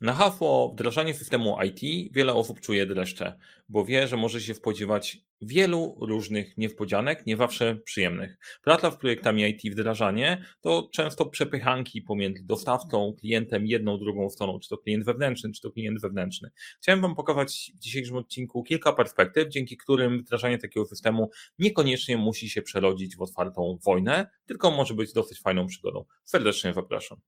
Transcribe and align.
Na 0.00 0.12
hasło 0.12 0.72
wdrażanie 0.72 1.14
systemu 1.14 1.56
IT 1.64 2.12
wiele 2.14 2.34
osób 2.34 2.60
czuje 2.60 2.86
dreszcze, 2.86 3.38
bo 3.68 3.84
wie, 3.84 4.08
że 4.08 4.16
może 4.16 4.40
się 4.40 4.54
spodziewać 4.54 5.18
wielu 5.40 5.98
różnych 6.00 6.58
niespodzianek, 6.58 7.26
nie 7.26 7.36
zawsze 7.36 7.76
przyjemnych. 7.76 8.38
Praca 8.62 8.90
w 8.90 8.98
projektami 8.98 9.42
IT 9.42 9.72
wdrażanie 9.72 10.44
to 10.60 10.88
często 10.92 11.26
przepychanki 11.26 12.02
pomiędzy 12.02 12.42
dostawcą, 12.44 13.14
klientem, 13.20 13.66
jedną, 13.66 13.98
drugą 13.98 14.30
stroną, 14.30 14.58
czy 14.58 14.68
to 14.68 14.78
klient 14.78 15.04
wewnętrzny, 15.04 15.52
czy 15.52 15.60
to 15.60 15.70
klient 15.70 16.00
wewnętrzny. 16.00 16.50
Chciałem 16.82 17.00
Wam 17.00 17.14
pokazać 17.14 17.72
w 17.74 17.78
dzisiejszym 17.78 18.16
odcinku 18.16 18.62
kilka 18.62 18.92
perspektyw, 18.92 19.48
dzięki 19.48 19.76
którym 19.76 20.18
wdrażanie 20.18 20.58
takiego 20.58 20.86
systemu 20.86 21.30
niekoniecznie 21.58 22.16
musi 22.16 22.50
się 22.50 22.62
przerodzić 22.62 23.16
w 23.16 23.22
otwartą 23.22 23.78
wojnę, 23.84 24.26
tylko 24.46 24.70
może 24.70 24.94
być 24.94 25.12
dosyć 25.12 25.40
fajną 25.40 25.66
przygodą. 25.66 26.04
Serdecznie 26.24 26.72
zapraszam. 26.72 27.20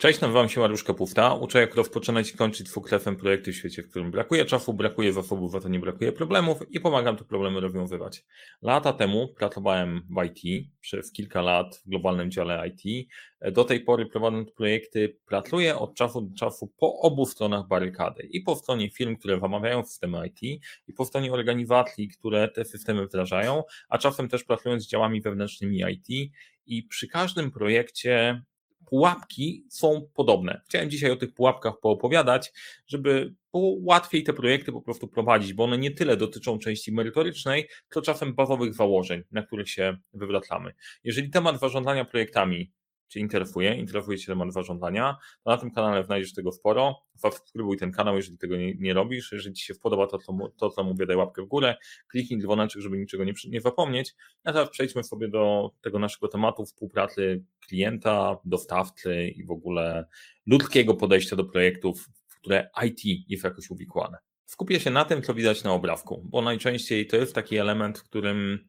Cześć, 0.00 0.20
nazywam 0.20 0.48
się 0.48 0.60
Mariusz 0.60 0.84
Kapufta. 0.84 1.34
Uczę 1.34 1.60
jak 1.60 1.74
rozpoczynać 1.74 2.30
i 2.30 2.36
kończyć 2.36 2.70
fuklefem 2.70 3.16
projekty 3.16 3.52
w 3.52 3.56
świecie, 3.56 3.82
w 3.82 3.90
którym 3.90 4.10
brakuje 4.10 4.44
czasu, 4.44 4.74
brakuje 4.74 5.12
zasobów, 5.12 5.54
a 5.54 5.60
to 5.60 5.68
nie 5.68 5.78
brakuje 5.78 6.12
problemów 6.12 6.58
i 6.70 6.80
pomagam 6.80 7.16
te 7.16 7.24
problemy 7.24 7.60
rozwiązywać. 7.60 8.24
Lata 8.62 8.92
temu 8.92 9.28
pracowałem 9.28 10.02
w 10.10 10.24
IT, 10.24 10.66
przez 10.80 11.12
kilka 11.12 11.42
lat 11.42 11.82
w 11.86 11.88
globalnym 11.88 12.30
dziale 12.30 12.68
IT. 12.68 13.08
Do 13.52 13.64
tej 13.64 13.80
pory 13.80 14.06
prowadząc 14.06 14.50
projekty 14.50 15.16
pracuję 15.26 15.78
od 15.78 15.94
czasu 15.94 16.20
do 16.20 16.36
czasu 16.36 16.72
po 16.78 17.00
obu 17.00 17.26
stronach 17.26 17.68
barykady. 17.68 18.22
I 18.22 18.40
po 18.40 18.56
stronie 18.56 18.90
firm, 18.90 19.16
które 19.16 19.40
zamawiają 19.40 19.84
systemy 19.84 20.26
IT 20.26 20.62
i 20.86 20.92
po 20.92 21.04
stronie 21.04 21.32
organizacji, 21.32 22.08
które 22.08 22.48
te 22.48 22.64
systemy 22.64 23.06
wdrażają, 23.06 23.62
a 23.88 23.98
czasem 23.98 24.28
też 24.28 24.44
pracując 24.44 24.82
z 24.82 24.88
działami 24.88 25.20
wewnętrznymi 25.20 25.82
IT 25.88 26.32
i 26.66 26.82
przy 26.82 27.08
każdym 27.08 27.50
projekcie 27.50 28.42
pułapki 28.90 29.64
są 29.68 30.08
podobne. 30.14 30.60
Chciałem 30.68 30.90
dzisiaj 30.90 31.10
o 31.10 31.16
tych 31.16 31.34
pułapkach 31.34 31.74
poopowiadać, 31.82 32.52
żeby 32.86 33.34
było 33.52 33.76
łatwiej 33.80 34.22
te 34.22 34.32
projekty 34.32 34.72
po 34.72 34.82
prostu 34.82 35.08
prowadzić, 35.08 35.52
bo 35.52 35.64
one 35.64 35.78
nie 35.78 35.90
tyle 35.90 36.16
dotyczą 36.16 36.58
części 36.58 36.92
merytorycznej, 36.92 37.68
co 37.90 38.02
czasem 38.02 38.34
bazowych 38.34 38.74
założeń, 38.74 39.22
na 39.30 39.42
których 39.42 39.70
się 39.70 39.96
wywracamy. 40.12 40.74
Jeżeli 41.04 41.30
temat 41.30 41.60
zarządzania 41.60 42.04
projektami 42.04 42.72
Cię 43.10 43.20
interesuje, 43.20 43.74
interesuje 43.74 44.18
Cię 44.18 44.26
temat 44.26 44.52
zarządzania, 44.52 45.16
to 45.44 45.50
na 45.50 45.56
tym 45.56 45.70
kanale 45.70 46.04
znajdziesz 46.04 46.34
tego 46.34 46.52
sporo. 46.52 47.02
Subskrybuj 47.16 47.76
ten 47.76 47.92
kanał, 47.92 48.16
jeżeli 48.16 48.38
tego 48.38 48.56
nie, 48.56 48.74
nie 48.74 48.94
robisz. 48.94 49.32
Jeżeli 49.32 49.54
Ci 49.54 49.64
się 49.64 49.74
podoba 49.74 50.06
to 50.06 50.18
co, 50.18 50.32
to, 50.56 50.70
co 50.70 50.84
mówię, 50.84 51.06
daj 51.06 51.16
łapkę 51.16 51.42
w 51.42 51.46
górę, 51.46 51.76
kliknij 52.08 52.40
dzwoneczek, 52.40 52.82
żeby 52.82 52.98
niczego 52.98 53.24
nie, 53.24 53.32
nie 53.48 53.60
zapomnieć. 53.60 54.14
A 54.44 54.52
teraz 54.52 54.70
przejdźmy 54.70 55.04
sobie 55.04 55.28
do 55.28 55.70
tego 55.80 55.98
naszego 55.98 56.28
tematu 56.28 56.64
współpracy 56.64 57.44
klienta, 57.68 58.36
dostawcy 58.44 59.28
i 59.28 59.44
w 59.44 59.50
ogóle 59.50 60.06
ludzkiego 60.46 60.94
podejścia 60.94 61.36
do 61.36 61.44
projektów, 61.44 62.08
w 62.28 62.40
które 62.40 62.70
IT 62.86 63.28
jest 63.28 63.44
jakoś 63.44 63.70
uwikłane. 63.70 64.18
Skupię 64.50 64.80
się 64.80 64.90
na 64.90 65.04
tym, 65.04 65.22
co 65.22 65.34
widać 65.34 65.64
na 65.64 65.72
obrazku, 65.72 66.22
bo 66.24 66.42
najczęściej 66.42 67.06
to 67.06 67.16
jest 67.16 67.34
taki 67.34 67.56
element, 67.56 67.98
w 67.98 68.04
którym 68.04 68.68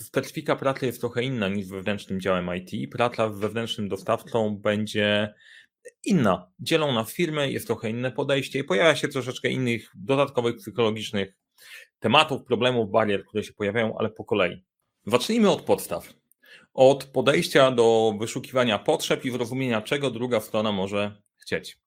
specyfika 0.00 0.56
pracy 0.56 0.86
jest 0.86 1.00
trochę 1.00 1.22
inna 1.22 1.48
niż 1.48 1.68
wewnętrznym 1.68 2.20
działem 2.20 2.50
IT. 2.56 2.92
Praca 2.92 3.32
z 3.32 3.38
wewnętrznym 3.38 3.88
dostawcą 3.88 4.56
będzie 4.56 5.34
inna. 6.04 6.50
Dzielą 6.60 6.92
na 6.92 7.04
firmy, 7.04 7.52
jest 7.52 7.66
trochę 7.66 7.90
inne 7.90 8.12
podejście 8.12 8.58
i 8.58 8.64
pojawia 8.64 8.96
się 8.96 9.08
troszeczkę 9.08 9.48
innych 9.48 9.90
dodatkowych 9.94 10.56
psychologicznych 10.56 11.34
tematów, 11.98 12.44
problemów, 12.44 12.90
barier, 12.90 13.24
które 13.24 13.44
się 13.44 13.52
pojawiają, 13.52 13.98
ale 13.98 14.10
po 14.10 14.24
kolei. 14.24 14.64
Zacznijmy 15.06 15.50
od 15.50 15.62
podstaw. 15.62 16.14
Od 16.74 17.04
podejścia 17.04 17.70
do 17.70 18.14
wyszukiwania 18.20 18.78
potrzeb 18.78 19.24
i 19.24 19.30
zrozumienia, 19.30 19.82
czego 19.82 20.10
druga 20.10 20.40
strona 20.40 20.72
może 20.72 21.22
chcieć. 21.36 21.81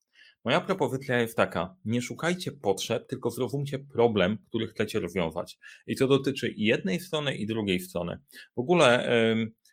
Moja 0.46 0.62
propozycja 0.62 1.22
jest 1.22 1.38
taka: 1.38 1.76
nie 1.86 2.02
szukajcie 2.02 2.52
potrzeb, 2.52 3.08
tylko 3.08 3.30
zrozumcie 3.30 3.80
problem, 3.80 4.38
który 4.48 4.68
chcecie 4.68 5.00
rozwiązać. 5.00 5.58
I 5.88 5.96
to 5.96 6.08
dotyczy 6.08 6.50
i 6.50 6.64
jednej 6.64 7.00
strony, 7.00 7.36
i 7.36 7.46
drugiej 7.46 7.80
strony. 7.80 8.20
W 8.56 8.60
ogóle, 8.60 9.10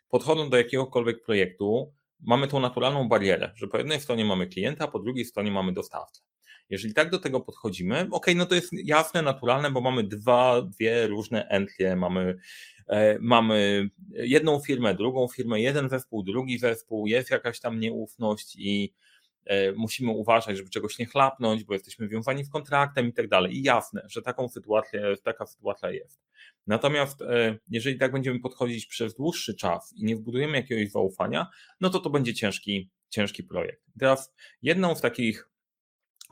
podchodząc 0.09 0.49
do 0.49 0.57
jakiegokolwiek 0.57 1.23
projektu, 1.25 1.93
mamy 2.19 2.47
tą 2.47 2.59
naturalną 2.59 3.09
barierę, 3.09 3.51
że 3.55 3.67
po 3.67 3.77
jednej 3.77 3.99
stronie 3.99 4.25
mamy 4.25 4.47
klienta, 4.47 4.87
po 4.87 4.99
drugiej 4.99 5.25
stronie 5.25 5.51
mamy 5.51 5.73
dostawcę. 5.73 6.21
Jeżeli 6.69 6.93
tak 6.93 7.09
do 7.09 7.19
tego 7.19 7.39
podchodzimy, 7.39 8.07
ok, 8.11 8.25
no 8.35 8.45
to 8.45 8.55
jest 8.55 8.69
jasne, 8.73 9.21
naturalne, 9.21 9.71
bo 9.71 9.81
mamy 9.81 10.03
dwa, 10.03 10.61
dwie 10.61 11.07
różne 11.07 11.47
entlie, 11.47 11.95
mamy, 11.95 12.35
e, 12.87 13.17
mamy 13.19 13.89
jedną 14.09 14.59
firmę, 14.59 14.95
drugą 14.95 15.27
firmę, 15.27 15.61
jeden 15.61 15.89
zespół, 15.89 16.23
drugi 16.23 16.59
zespół, 16.59 17.07
jest 17.07 17.31
jakaś 17.31 17.59
tam 17.59 17.79
nieufność 17.79 18.55
i 18.55 18.93
musimy 19.75 20.11
uważać, 20.11 20.57
żeby 20.57 20.69
czegoś 20.69 20.99
nie 20.99 21.05
chlapnąć, 21.05 21.63
bo 21.63 21.73
jesteśmy 21.73 22.07
wiązani 22.07 22.43
w 22.43 22.49
kontraktem 22.49 23.07
i 23.07 23.13
tak 23.13 23.27
dalej. 23.27 23.57
I 23.57 23.63
jasne, 23.63 24.05
że 24.07 24.21
taką 24.21 24.49
sytuację, 24.49 25.15
taka 25.23 25.45
sytuacja 25.45 25.91
jest. 25.91 26.23
Natomiast 26.67 27.21
e, 27.21 27.57
jeżeli 27.69 27.97
tak 27.97 28.11
będziemy 28.11 28.39
podchodzić 28.39 28.85
przez 28.85 29.15
dłuższy 29.15 29.55
czas 29.55 29.93
i 29.93 30.05
nie 30.05 30.15
wbudujemy 30.15 30.57
jakiegoś 30.57 30.91
zaufania, 30.91 31.47
no 31.81 31.89
to 31.89 31.99
to 31.99 32.09
będzie 32.09 32.33
ciężki, 32.33 32.89
ciężki 33.09 33.43
projekt. 33.43 33.81
Teraz 33.99 34.33
jedną 34.61 34.95
z 34.95 35.01
takich 35.01 35.49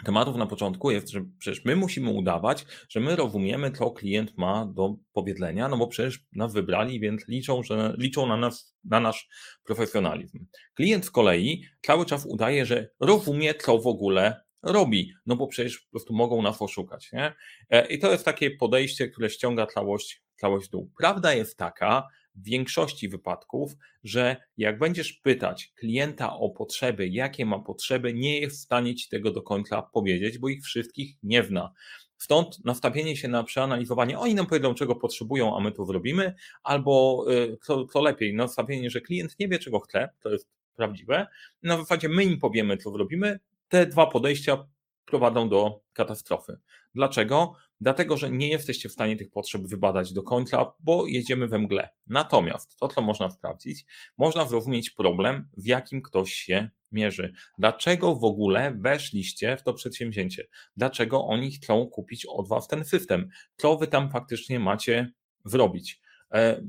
tematów 0.05 0.35
na 0.35 0.45
początku 0.45 0.91
jest, 0.91 1.09
że 1.09 1.25
przecież 1.39 1.65
my 1.65 1.75
musimy 1.75 2.09
udawać, 2.09 2.65
że 2.89 2.99
my 2.99 3.15
rozumiemy, 3.15 3.71
co 3.71 3.91
klient 3.91 4.37
ma 4.37 4.65
do 4.65 4.95
powiedzenia, 5.13 5.67
no 5.67 5.77
bo 5.77 5.87
przecież 5.87 6.19
nas 6.31 6.53
wybrali, 6.53 6.99
więc 6.99 7.27
liczą, 7.27 7.63
że 7.63 7.95
liczą 7.97 8.25
na 8.25 8.37
nas, 8.37 8.75
na 8.83 8.99
nasz 8.99 9.29
profesjonalizm. 9.63 10.45
Klient 10.73 11.05
z 11.05 11.11
kolei 11.11 11.63
cały 11.81 12.05
czas 12.05 12.25
udaje, 12.25 12.65
że 12.65 12.89
rozumie, 12.99 13.53
co 13.53 13.79
w 13.79 13.87
ogóle 13.87 14.41
robi, 14.63 15.13
no 15.25 15.35
bo 15.35 15.47
przecież 15.47 15.79
po 15.79 15.89
prostu 15.91 16.13
mogą 16.13 16.41
nas 16.41 16.61
oszukać, 16.61 17.11
nie? 17.11 17.33
E, 17.69 17.87
I 17.87 17.99
to 17.99 18.11
jest 18.11 18.25
takie 18.25 18.51
podejście, 18.51 19.07
które 19.07 19.29
ściąga 19.29 19.67
całość, 19.67 20.23
całość 20.35 20.69
dół. 20.69 20.91
Prawda 20.97 21.33
jest 21.33 21.57
taka, 21.57 22.07
w 22.35 22.43
większości 22.43 23.09
wypadków, 23.09 23.71
że 24.03 24.35
jak 24.57 24.79
będziesz 24.79 25.13
pytać 25.13 25.71
klienta 25.75 26.33
o 26.33 26.49
potrzeby, 26.49 27.07
jakie 27.07 27.45
ma 27.45 27.59
potrzeby, 27.59 28.13
nie 28.13 28.39
jest 28.39 28.57
w 28.57 28.63
stanie 28.63 28.95
ci 28.95 29.09
tego 29.09 29.31
do 29.31 29.41
końca 29.41 29.81
powiedzieć, 29.81 30.37
bo 30.37 30.49
ich 30.49 30.63
wszystkich 30.63 31.15
nie 31.23 31.43
zna. 31.43 31.73
Stąd 32.17 32.65
nastawienie 32.65 33.17
się 33.17 33.27
na 33.27 33.43
przeanalizowanie, 33.43 34.19
oni 34.19 34.35
nam 34.35 34.47
powiedzą, 34.47 34.73
czego 34.73 34.95
potrzebują, 34.95 35.57
a 35.57 35.59
my 35.59 35.71
to 35.71 35.85
zrobimy, 35.85 36.33
albo 36.63 37.25
y, 37.31 37.57
co, 37.61 37.85
co 37.85 38.01
lepiej, 38.01 38.33
nastawienie, 38.33 38.89
że 38.89 39.01
klient 39.01 39.39
nie 39.39 39.47
wie, 39.47 39.59
czego 39.59 39.79
chce, 39.79 40.09
to 40.19 40.29
jest 40.29 40.47
prawdziwe. 40.75 41.27
Na 41.63 41.77
zasadzie 41.77 42.09
my 42.09 42.23
im 42.23 42.39
powiemy, 42.39 42.77
co 42.77 42.91
zrobimy. 42.91 43.39
Te 43.69 43.85
dwa 43.85 44.07
podejścia 44.07 44.67
prowadzą 45.05 45.49
do 45.49 45.81
katastrofy. 45.93 46.57
Dlaczego? 46.95 47.53
Dlatego, 47.81 48.17
że 48.17 48.31
nie 48.31 48.47
jesteście 48.47 48.89
w 48.89 48.91
stanie 48.91 49.17
tych 49.17 49.31
potrzeb 49.31 49.61
wybadać 49.61 50.13
do 50.13 50.23
końca, 50.23 50.73
bo 50.79 51.07
jedziemy 51.07 51.47
we 51.47 51.59
mgle. 51.59 51.89
Natomiast 52.07 52.79
to, 52.79 52.87
co 52.87 53.01
można 53.01 53.29
sprawdzić, 53.29 53.85
można 54.17 54.45
zrozumieć 54.45 54.89
problem, 54.89 55.49
w 55.57 55.65
jakim 55.65 56.01
ktoś 56.01 56.33
się 56.33 56.69
mierzy. 56.91 57.33
Dlaczego 57.57 58.15
w 58.15 58.23
ogóle 58.23 58.75
weszliście 58.79 59.57
w 59.57 59.63
to 59.63 59.73
przedsięwzięcie? 59.73 60.47
Dlaczego 60.77 61.25
oni 61.25 61.51
chcą 61.51 61.87
kupić 61.87 62.25
od 62.25 62.47
Was 62.47 62.67
ten 62.67 62.85
system? 62.85 63.29
Co 63.57 63.77
Wy 63.77 63.87
tam 63.87 64.11
faktycznie 64.11 64.59
macie 64.59 65.11
zrobić? 65.45 66.01
E, 66.33 66.61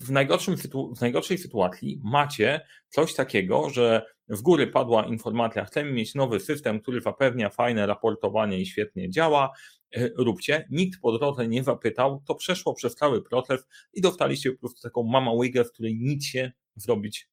w, 0.00 0.10
najgorszym, 0.10 0.56
w 0.96 1.00
najgorszej 1.00 1.38
sytuacji 1.38 2.00
macie 2.04 2.60
coś 2.88 3.14
takiego, 3.14 3.70
że 3.70 4.06
w 4.28 4.42
góry 4.42 4.66
padła 4.66 5.06
informacja, 5.06 5.64
chcemy 5.64 5.92
mieć 5.92 6.14
nowy 6.14 6.40
system, 6.40 6.80
który 6.80 7.00
zapewnia 7.00 7.50
fajne 7.50 7.86
raportowanie 7.86 8.60
i 8.60 8.66
świetnie 8.66 9.10
działa, 9.10 9.52
e, 9.96 10.08
róbcie. 10.16 10.66
Nikt 10.70 11.00
po 11.00 11.18
drodze 11.18 11.48
nie 11.48 11.64
zapytał, 11.64 12.22
to 12.26 12.34
przeszło 12.34 12.74
przez 12.74 12.94
cały 12.94 13.22
proces 13.22 13.66
i 13.92 14.00
dostaliście 14.00 14.52
po 14.52 14.58
prostu 14.58 14.80
taką 14.82 15.02
mama 15.02 15.32
łygę, 15.32 15.64
w 15.64 15.72
której 15.72 15.98
nic 16.00 16.24
się 16.24 16.52
zrobić 16.76 17.28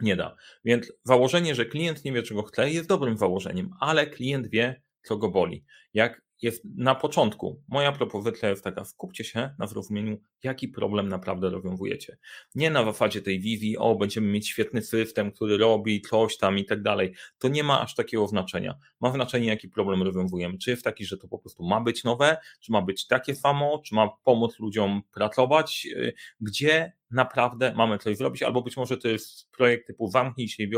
nie 0.00 0.16
da. 0.16 0.36
Więc 0.64 0.92
założenie, 1.04 1.54
że 1.54 1.66
klient 1.66 2.04
nie 2.04 2.12
wie, 2.12 2.22
czego 2.22 2.42
chce, 2.42 2.70
jest 2.70 2.88
dobrym 2.88 3.18
założeniem, 3.18 3.70
ale 3.80 4.06
klient 4.06 4.46
wie, 4.46 4.82
co 5.02 5.16
go 5.16 5.28
boli. 5.30 5.64
Jak 5.94 6.27
jest 6.42 6.64
na 6.76 6.94
początku. 6.94 7.62
Moja 7.68 7.92
propozycja 7.92 8.48
jest 8.48 8.64
taka, 8.64 8.84
skupcie 8.84 9.24
się 9.24 9.54
na 9.58 9.66
zrozumieniu, 9.66 10.20
jaki 10.42 10.68
problem 10.68 11.08
naprawdę 11.08 11.50
rozwiązujecie. 11.50 12.18
Nie 12.54 12.70
na 12.70 12.84
zasadzie 12.84 13.22
tej 13.22 13.40
wizji, 13.40 13.78
o, 13.78 13.94
będziemy 13.94 14.28
mieć 14.28 14.48
świetny 14.48 14.82
system, 14.82 15.32
który 15.32 15.58
robi 15.58 16.02
coś 16.02 16.36
tam 16.36 16.58
i 16.58 16.64
tak 16.64 16.82
dalej. 16.82 17.14
To 17.38 17.48
nie 17.48 17.64
ma 17.64 17.80
aż 17.80 17.94
takiego 17.94 18.26
znaczenia. 18.26 18.74
Ma 19.00 19.12
znaczenie, 19.12 19.46
jaki 19.46 19.68
problem 19.68 20.02
rozwiązujemy. 20.02 20.58
Czy 20.58 20.70
jest 20.70 20.84
taki, 20.84 21.04
że 21.04 21.16
to 21.16 21.28
po 21.28 21.38
prostu 21.38 21.64
ma 21.64 21.80
być 21.80 22.04
nowe, 22.04 22.36
czy 22.60 22.72
ma 22.72 22.82
być 22.82 23.06
takie 23.06 23.34
samo, 23.34 23.82
czy 23.86 23.94
ma 23.94 24.08
pomóc 24.24 24.58
ludziom 24.58 25.02
pracować, 25.14 25.88
y, 25.92 26.12
gdzie 26.40 26.92
naprawdę 27.10 27.74
mamy 27.76 27.98
coś 27.98 28.16
zrobić, 28.16 28.42
albo 28.42 28.62
być 28.62 28.76
może 28.76 28.96
to 28.96 29.08
jest 29.08 29.50
projekt 29.50 29.86
typu 29.86 30.08
zamknij 30.08 30.48
się 30.48 30.62
i 30.62 30.70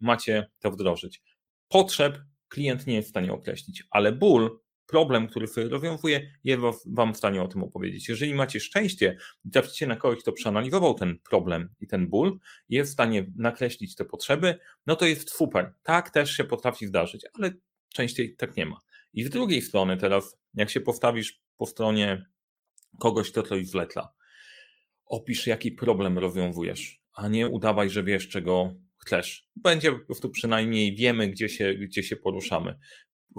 macie 0.00 0.50
to 0.60 0.70
wdrożyć. 0.70 1.22
Potrzeb 1.68 2.18
klient 2.48 2.86
nie 2.86 2.94
jest 2.94 3.08
w 3.08 3.10
stanie 3.10 3.32
określić, 3.32 3.84
ale 3.90 4.12
ból 4.12 4.60
problem, 4.86 5.28
który 5.28 5.46
sobie 5.46 5.68
rozwiązuje, 5.68 6.30
jest 6.44 6.62
Wam 6.86 7.14
w 7.14 7.16
stanie 7.16 7.42
o 7.42 7.48
tym 7.48 7.62
opowiedzieć. 7.62 8.08
Jeżeli 8.08 8.34
macie 8.34 8.60
szczęście 8.60 9.16
i 9.44 9.50
traficie 9.50 9.86
na 9.86 9.96
kogoś, 9.96 10.18
kto 10.18 10.32
przeanalizował 10.32 10.94
ten 10.94 11.18
problem 11.18 11.68
i 11.80 11.86
ten 11.86 12.08
ból, 12.08 12.38
jest 12.68 12.90
w 12.90 12.92
stanie 12.92 13.32
nakreślić 13.36 13.94
te 13.94 14.04
potrzeby, 14.04 14.58
no 14.86 14.96
to 14.96 15.06
jest 15.06 15.30
super. 15.30 15.74
Tak 15.82 16.10
też 16.10 16.30
się 16.30 16.44
potrafi 16.44 16.86
zdarzyć, 16.86 17.26
ale 17.32 17.50
częściej 17.88 18.36
tak 18.36 18.56
nie 18.56 18.66
ma. 18.66 18.80
I 19.12 19.24
z 19.24 19.30
drugiej 19.30 19.62
strony 19.62 19.96
teraz, 19.96 20.38
jak 20.54 20.70
się 20.70 20.80
postawisz 20.80 21.40
po 21.56 21.66
stronie 21.66 22.26
kogoś, 23.00 23.30
kto 23.30 23.42
coś 23.42 23.66
zleca, 23.66 24.12
opisz, 25.06 25.46
jaki 25.46 25.72
problem 25.72 26.18
rozwiązujesz, 26.18 27.00
a 27.14 27.28
nie 27.28 27.48
udawaj, 27.48 27.90
że 27.90 28.04
wiesz, 28.04 28.28
czego 28.28 28.74
chcesz. 28.98 29.48
Będzie 29.56 29.92
po 29.92 30.06
prostu 30.06 30.30
przynajmniej 30.30 30.96
wiemy, 30.96 31.28
gdzie 31.28 31.48
się, 31.48 31.74
gdzie 31.74 32.02
się 32.02 32.16
poruszamy. 32.16 32.78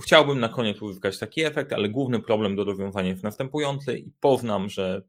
Chciałbym 0.03 0.39
na 0.39 0.49
koniec 0.49 0.81
uzyskać 0.81 1.19
taki 1.19 1.43
efekt, 1.43 1.73
ale 1.73 1.89
główny 1.89 2.19
problem 2.21 2.55
do 2.55 2.63
rozwiązania 2.63 3.09
jest 3.09 3.23
następujący 3.23 3.97
i 3.97 4.11
poznam, 4.19 4.69
że 4.69 5.01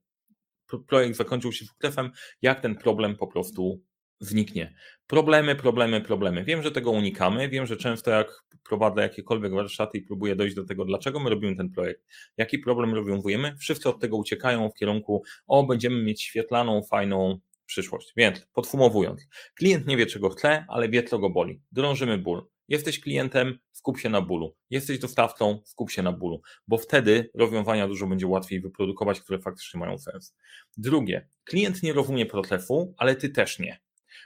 projekt 0.86 1.16
zakończył 1.16 1.52
się 1.52 1.64
sukcesem, 1.64 2.10
jak 2.42 2.60
ten 2.60 2.76
problem 2.76 3.16
po 3.16 3.26
prostu 3.26 3.82
zniknie. 4.20 4.74
Problemy, 5.06 5.56
problemy, 5.56 6.00
problemy. 6.00 6.44
Wiem, 6.44 6.62
że 6.62 6.70
tego 6.70 6.90
unikamy. 6.90 7.48
Wiem, 7.48 7.66
że 7.66 7.76
często 7.76 8.10
jak 8.10 8.44
prowadzę 8.68 9.02
jakiekolwiek 9.02 9.52
warsztaty 9.52 9.98
i 9.98 10.02
próbuję 10.02 10.36
dojść 10.36 10.56
do 10.56 10.64
tego, 10.64 10.84
dlaczego 10.84 11.20
my 11.20 11.30
robimy 11.30 11.56
ten 11.56 11.70
projekt, 11.70 12.02
jaki 12.36 12.58
problem 12.58 12.94
rozwiązujemy, 12.94 13.56
wszyscy 13.56 13.88
od 13.88 14.00
tego 14.00 14.16
uciekają 14.16 14.70
w 14.70 14.74
kierunku, 14.74 15.22
o, 15.46 15.66
będziemy 15.66 16.02
mieć 16.02 16.22
świetlaną, 16.22 16.82
fajną 16.82 17.38
przyszłość. 17.66 18.12
Więc 18.16 18.46
podsumowując, 18.52 19.26
klient 19.54 19.86
nie 19.86 19.96
wie, 19.96 20.06
czego 20.06 20.30
chce, 20.30 20.64
ale 20.68 20.88
wie, 20.88 21.02
co 21.02 21.18
go 21.18 21.30
boli. 21.30 21.60
Drążymy 21.72 22.18
ból. 22.18 22.46
Jesteś 22.68 23.00
klientem, 23.00 23.58
skup 23.72 23.98
się 23.98 24.08
na 24.08 24.20
bólu. 24.20 24.56
Jesteś 24.70 24.98
dostawcą, 24.98 25.60
skup 25.64 25.90
się 25.90 26.02
na 26.02 26.12
bólu, 26.12 26.42
bo 26.68 26.78
wtedy 26.78 27.30
rozwiązania 27.34 27.88
dużo 27.88 28.06
będzie 28.06 28.26
łatwiej 28.26 28.60
wyprodukować, 28.60 29.20
które 29.20 29.38
faktycznie 29.38 29.80
mają 29.80 29.98
sens. 29.98 30.36
Drugie, 30.76 31.28
klient 31.44 31.82
nie 31.82 31.92
rozumie 31.92 32.26
procesu, 32.26 32.94
ale 32.98 33.16
ty 33.16 33.28
też 33.28 33.58
nie. 33.58 33.80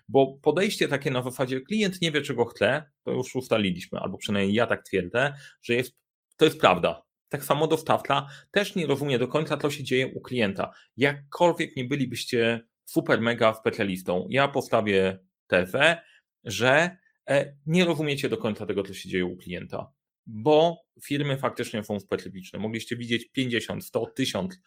Bo 0.08 0.38
podejście 0.42 0.88
takie 0.88 1.10
na 1.10 1.22
zasadzie 1.22 1.60
klient 1.60 2.00
nie 2.02 2.12
wie, 2.12 2.22
czego 2.22 2.44
chce, 2.44 2.90
to 3.02 3.12
już 3.12 3.36
ustaliliśmy, 3.36 3.98
albo 3.98 4.18
przynajmniej 4.18 4.54
ja 4.54 4.66
tak 4.66 4.82
twierdzę, 4.82 5.34
że 5.62 5.74
jest, 5.74 5.96
to 6.36 6.44
jest 6.44 6.60
prawda. 6.60 7.02
Tak 7.28 7.44
samo 7.44 7.66
dostawca 7.66 8.26
też 8.50 8.74
nie 8.74 8.86
rozumie 8.86 9.18
do 9.18 9.28
końca, 9.28 9.56
co 9.56 9.70
się 9.70 9.84
dzieje 9.84 10.06
u 10.06 10.20
klienta. 10.20 10.72
Jakkolwiek 10.96 11.76
nie 11.76 11.84
bylibyście 11.84 12.60
super 12.84 13.20
mega 13.20 13.54
specjalistą, 13.54 14.26
ja 14.30 14.48
postawię 14.48 15.18
tezę, 15.46 16.02
że 16.44 16.96
nie 17.66 17.84
rozumiecie 17.84 18.28
do 18.28 18.36
końca 18.36 18.66
tego, 18.66 18.82
co 18.82 18.94
się 18.94 19.08
dzieje 19.08 19.24
u 19.24 19.36
klienta, 19.36 19.92
bo 20.26 20.76
firmy 21.04 21.38
faktycznie 21.38 21.84
są 21.84 22.00
specyficzne. 22.00 22.58
Mogliście 22.58 22.96
widzieć 22.96 23.30
50, 23.32 23.84
100, 23.84 24.06
1000 24.06 24.60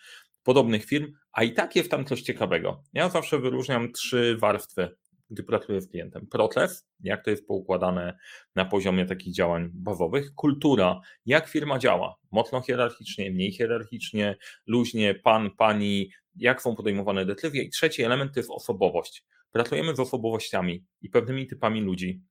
podobnych 0.43 0.85
firm, 0.85 1.13
a 1.31 1.43
i 1.43 1.53
tak 1.53 1.75
jest 1.75 1.91
tam 1.91 2.05
coś 2.05 2.21
ciekawego. 2.21 2.83
Ja 2.93 3.09
zawsze 3.09 3.39
wyróżniam 3.39 3.91
trzy 3.91 4.37
warstwy 4.39 4.95
gdy 5.33 5.43
pracuję 5.43 5.81
z 5.81 5.87
klientem. 5.87 6.27
Proces, 6.27 6.87
jak 6.99 7.23
to 7.25 7.29
jest 7.29 7.47
poukładane 7.47 8.17
na 8.55 8.65
poziomie 8.65 9.05
takich 9.05 9.33
działań 9.33 9.69
bazowych. 9.73 10.33
Kultura, 10.35 11.01
jak 11.25 11.47
firma 11.47 11.79
działa. 11.79 12.15
Mocno 12.31 12.61
hierarchicznie, 12.61 13.31
mniej 13.31 13.51
hierarchicznie, 13.51 14.35
luźnie, 14.67 15.15
pan, 15.15 15.51
pani, 15.57 16.09
jak 16.35 16.61
są 16.61 16.75
podejmowane 16.75 17.25
decyzje. 17.25 17.63
I 17.63 17.69
trzeci 17.69 18.03
element 18.03 18.33
to 18.33 18.39
jest 18.39 18.49
osobowość. 18.51 19.25
Pracujemy 19.51 19.95
z 19.95 19.99
osobowościami 19.99 20.85
i 21.01 21.09
pewnymi 21.09 21.47
typami 21.47 21.81
ludzi. 21.81 22.21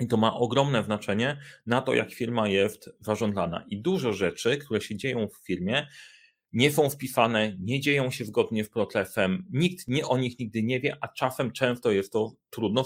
I 0.00 0.08
to 0.08 0.16
ma 0.16 0.34
ogromne 0.34 0.84
znaczenie 0.84 1.40
na 1.66 1.82
to, 1.82 1.94
jak 1.94 2.12
firma 2.12 2.48
jest 2.48 2.90
zarządzana. 3.00 3.64
I 3.68 3.82
dużo 3.82 4.12
rzeczy, 4.12 4.56
które 4.56 4.80
się 4.80 4.96
dzieją 4.96 5.28
w 5.28 5.46
firmie, 5.46 5.86
nie 6.52 6.72
są 6.72 6.90
wpisane, 6.90 7.56
nie 7.60 7.80
dzieją 7.80 8.10
się 8.10 8.24
zgodnie 8.24 8.64
z 8.64 8.70
procesem, 8.70 9.46
nikt 9.50 9.88
nie, 9.88 10.06
o 10.06 10.18
nich 10.18 10.38
nigdy 10.38 10.62
nie 10.62 10.80
wie, 10.80 10.96
a 11.00 11.08
czasem 11.08 11.52
często 11.52 11.90
jest 11.90 12.12
to 12.12 12.32
trudno 12.50 12.84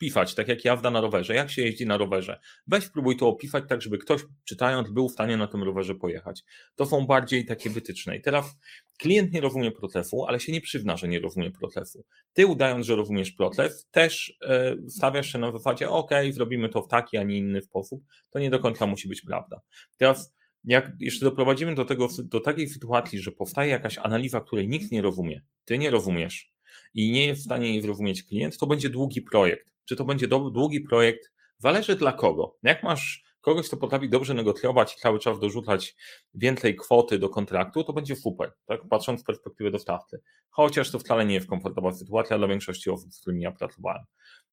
wpisać, 0.00 0.34
tak 0.34 0.48
jak 0.48 0.64
jazda 0.64 0.90
na 0.90 1.00
rowerze. 1.00 1.34
Jak 1.34 1.50
się 1.50 1.62
jeździ 1.62 1.86
na 1.86 1.96
rowerze? 1.96 2.40
Weź 2.66 2.84
spróbuj 2.84 3.16
to 3.16 3.28
opisać 3.28 3.64
tak, 3.68 3.82
żeby 3.82 3.98
ktoś 3.98 4.20
czytając 4.44 4.90
był 4.90 5.08
w 5.08 5.12
stanie 5.12 5.36
na 5.36 5.46
tym 5.46 5.62
rowerze 5.62 5.94
pojechać. 5.94 6.42
To 6.76 6.86
są 6.86 7.06
bardziej 7.06 7.46
takie 7.46 7.70
wytyczne. 7.70 8.16
I 8.16 8.20
teraz 8.20 8.58
klient 8.98 9.32
nie 9.32 9.40
rozumie 9.40 9.70
procesu, 9.70 10.24
ale 10.24 10.40
się 10.40 10.52
nie 10.52 10.60
przywna, 10.60 10.96
że 10.96 11.08
nie 11.08 11.20
rozumie 11.20 11.50
procesu. 11.50 12.04
Ty 12.32 12.46
udając, 12.46 12.86
że 12.86 12.96
rozumiesz 12.96 13.32
proces, 13.32 13.88
też 13.90 14.38
e, 14.42 14.76
stawiasz 14.88 15.32
się 15.32 15.38
na 15.38 15.52
zasadzie, 15.52 15.90
ok, 15.90 16.10
zrobimy 16.30 16.68
to 16.68 16.82
w 16.82 16.88
taki, 16.88 17.16
a 17.16 17.22
nie 17.22 17.38
inny 17.38 17.62
sposób. 17.62 18.02
To 18.30 18.38
nie 18.38 18.50
do 18.50 18.58
końca 18.58 18.86
musi 18.86 19.08
być 19.08 19.20
prawda. 19.20 19.60
Teraz 19.96 20.34
jak 20.64 20.92
jeszcze 20.98 21.24
doprowadzimy 21.24 21.74
do, 21.74 21.84
tego, 21.84 22.08
do 22.24 22.40
takiej 22.40 22.68
sytuacji, 22.68 23.18
że 23.18 23.32
powstaje 23.32 23.70
jakaś 23.70 23.98
analiza, 23.98 24.40
której 24.40 24.68
nikt 24.68 24.92
nie 24.92 25.02
rozumie, 25.02 25.42
ty 25.64 25.78
nie 25.78 25.90
rozumiesz 25.90 26.52
i 26.94 27.12
nie 27.12 27.26
jest 27.26 27.40
w 27.40 27.44
stanie 27.44 27.68
jej 27.68 27.82
zrozumieć 27.82 28.22
klient, 28.22 28.58
to 28.58 28.66
będzie 28.66 28.90
długi 28.90 29.22
projekt. 29.22 29.69
Czy 29.90 29.96
to 29.96 30.04
będzie 30.04 30.28
długi 30.28 30.80
projekt, 30.80 31.32
zależy 31.58 31.96
dla 31.96 32.12
kogo. 32.12 32.56
Jak 32.62 32.82
masz 32.82 33.24
kogoś, 33.40 33.66
kto 33.68 33.76
potrafi 33.76 34.08
dobrze 34.08 34.34
negocjować 34.34 34.94
i 34.94 35.00
cały 35.00 35.18
czas 35.18 35.40
dorzucać 35.40 35.96
więcej 36.34 36.76
kwoty 36.76 37.18
do 37.18 37.28
kontraktu, 37.28 37.84
to 37.84 37.92
będzie 37.92 38.16
super, 38.16 38.52
tak? 38.66 38.80
patrząc 38.90 39.20
z 39.20 39.24
perspektywy 39.24 39.70
dostawcy. 39.70 40.20
Chociaż 40.50 40.90
to 40.90 40.98
wcale 40.98 41.26
nie 41.26 41.34
jest 41.34 41.46
komfortowa 41.46 41.92
sytuacja 41.92 42.38
dla 42.38 42.48
większości 42.48 42.90
osób, 42.90 43.12
z 43.12 43.20
którymi 43.20 43.42
ja 43.42 43.52
pracowałem. 43.52 44.04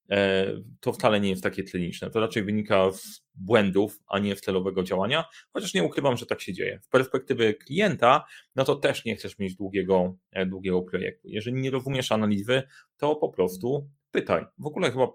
E, 0.09 0.47
to 0.79 0.93
wcale 0.93 1.19
nie 1.19 1.29
jest 1.29 1.43
takie 1.43 1.63
kliniczne. 1.63 2.09
To 2.09 2.19
raczej 2.19 2.43
wynika 2.43 2.91
z 2.91 3.25
błędów, 3.35 3.99
a 4.07 4.19
nie 4.19 4.35
z 4.35 4.41
celowego 4.41 4.83
działania, 4.83 5.25
chociaż 5.53 5.73
nie 5.73 5.83
ukrywam, 5.83 6.17
że 6.17 6.25
tak 6.25 6.41
się 6.41 6.53
dzieje. 6.53 6.79
Z 6.83 6.87
perspektywy 6.87 7.53
klienta, 7.53 8.25
no 8.55 8.63
to 8.63 8.75
też 8.75 9.05
nie 9.05 9.15
chcesz 9.15 9.39
mieć 9.39 9.55
długiego, 9.55 10.15
e, 10.31 10.45
długiego 10.45 10.81
projektu. 10.81 11.27
Jeżeli 11.27 11.61
nie 11.61 11.71
rozumiesz 11.71 12.11
analizy, 12.11 12.63
to 12.97 13.15
po 13.15 13.29
prostu 13.29 13.89
pytaj. 14.11 14.45
W 14.57 14.65
ogóle 14.65 14.91
chyba 14.91 15.07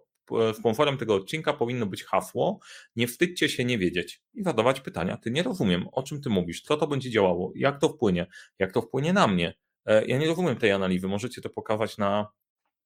sponsorem 0.55 0.97
tego 0.97 1.15
odcinka 1.15 1.53
powinno 1.53 1.87
być 1.87 2.05
hasło 2.05 2.61
nie 2.97 3.07
wstydźcie 3.07 3.49
się 3.49 3.65
nie 3.65 3.79
wiedzieć 3.79 4.23
i 4.35 4.43
zadawać 4.43 4.81
pytania. 4.81 5.17
Ty 5.17 5.31
nie 5.31 5.43
rozumiem, 5.43 5.89
o 5.93 6.03
czym 6.03 6.21
ty 6.21 6.31
mówisz, 6.31 6.63
co 6.63 6.77
to 6.77 6.87
będzie 6.87 7.11
działało, 7.11 7.53
jak 7.55 7.81
to 7.81 7.89
wpłynie, 7.89 8.27
jak 8.59 8.73
to 8.73 8.83
wpłynie 8.83 9.13
na 9.13 9.27
mnie. 9.27 9.55
E, 9.87 10.07
ja 10.07 10.19
nie 10.19 10.27
rozumiem 10.27 10.57
tej 10.57 10.73
analizy, 10.73 11.09
możecie 11.09 11.43
to 11.43 11.51
pokazać 11.51 11.99
na 11.99 12.27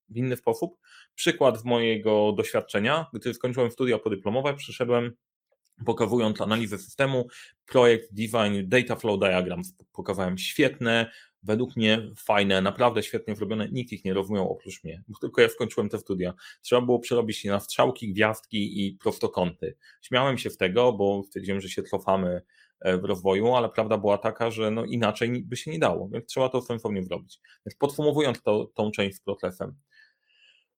w 0.09 0.17
inny 0.17 0.37
sposób. 0.37 0.79
Przykład 1.15 1.61
z 1.61 1.65
mojego 1.65 2.33
doświadczenia, 2.37 3.07
gdy 3.13 3.35
skończyłem 3.35 3.71
studia 3.71 3.99
podyplomowe, 3.99 4.55
przyszedłem 4.55 5.13
pokazując 5.85 6.41
analizę 6.41 6.79
systemu, 6.79 7.29
projekt 7.67 8.13
Divine 8.13 8.63
Data 8.65 8.97
Flow 8.97 9.21
Diagrams. 9.21 9.75
Pokazałem 9.93 10.39
świetne, 10.39 11.11
według 11.47 11.77
mnie 11.77 12.11
fajne, 12.17 12.63
naprawdę 12.63 13.03
świetnie 13.03 13.37
zrobione, 13.37 13.69
nikt 13.69 13.93
ich 13.93 14.05
nie 14.05 14.15
rozumiał 14.15 14.53
oprócz 14.53 14.85
mnie, 14.85 15.03
bo 15.09 15.19
tylko 15.19 15.41
ja 15.41 15.49
skończyłem 15.49 15.89
te 15.89 15.99
studia. 15.99 16.35
Trzeba 16.63 16.83
było 16.83 16.99
przerobić 16.99 17.39
się 17.39 17.51
na 17.51 17.61
strzałki, 17.61 18.13
gwiazdki 18.13 18.87
i 18.87 18.93
prostokąty. 18.93 19.77
Śmiałem 20.03 20.39
się 20.39 20.51
z 20.51 20.57
tego, 20.57 20.93
bo 20.93 21.23
stwierdziłem, 21.27 21.61
że 21.61 21.69
się 21.69 21.83
cofamy 21.83 22.43
e, 22.81 22.99
w 22.99 23.05
rozwoju, 23.05 23.55
ale 23.55 23.69
prawda 23.69 23.99
była 23.99 24.19
taka, 24.19 24.51
że 24.51 24.71
no 24.71 24.85
inaczej 24.85 25.43
by 25.45 25.57
się 25.57 25.71
nie 25.71 25.79
dało, 25.79 26.09
więc 26.09 26.27
trzeba 26.27 26.49
to 26.49 26.63
sensownie 26.63 27.05
zrobić. 27.05 27.39
Więc 27.67 27.77
podsumowując 27.79 28.43
to, 28.43 28.71
tą 28.75 28.91
część 28.91 29.17
z 29.17 29.21
procesem, 29.21 29.75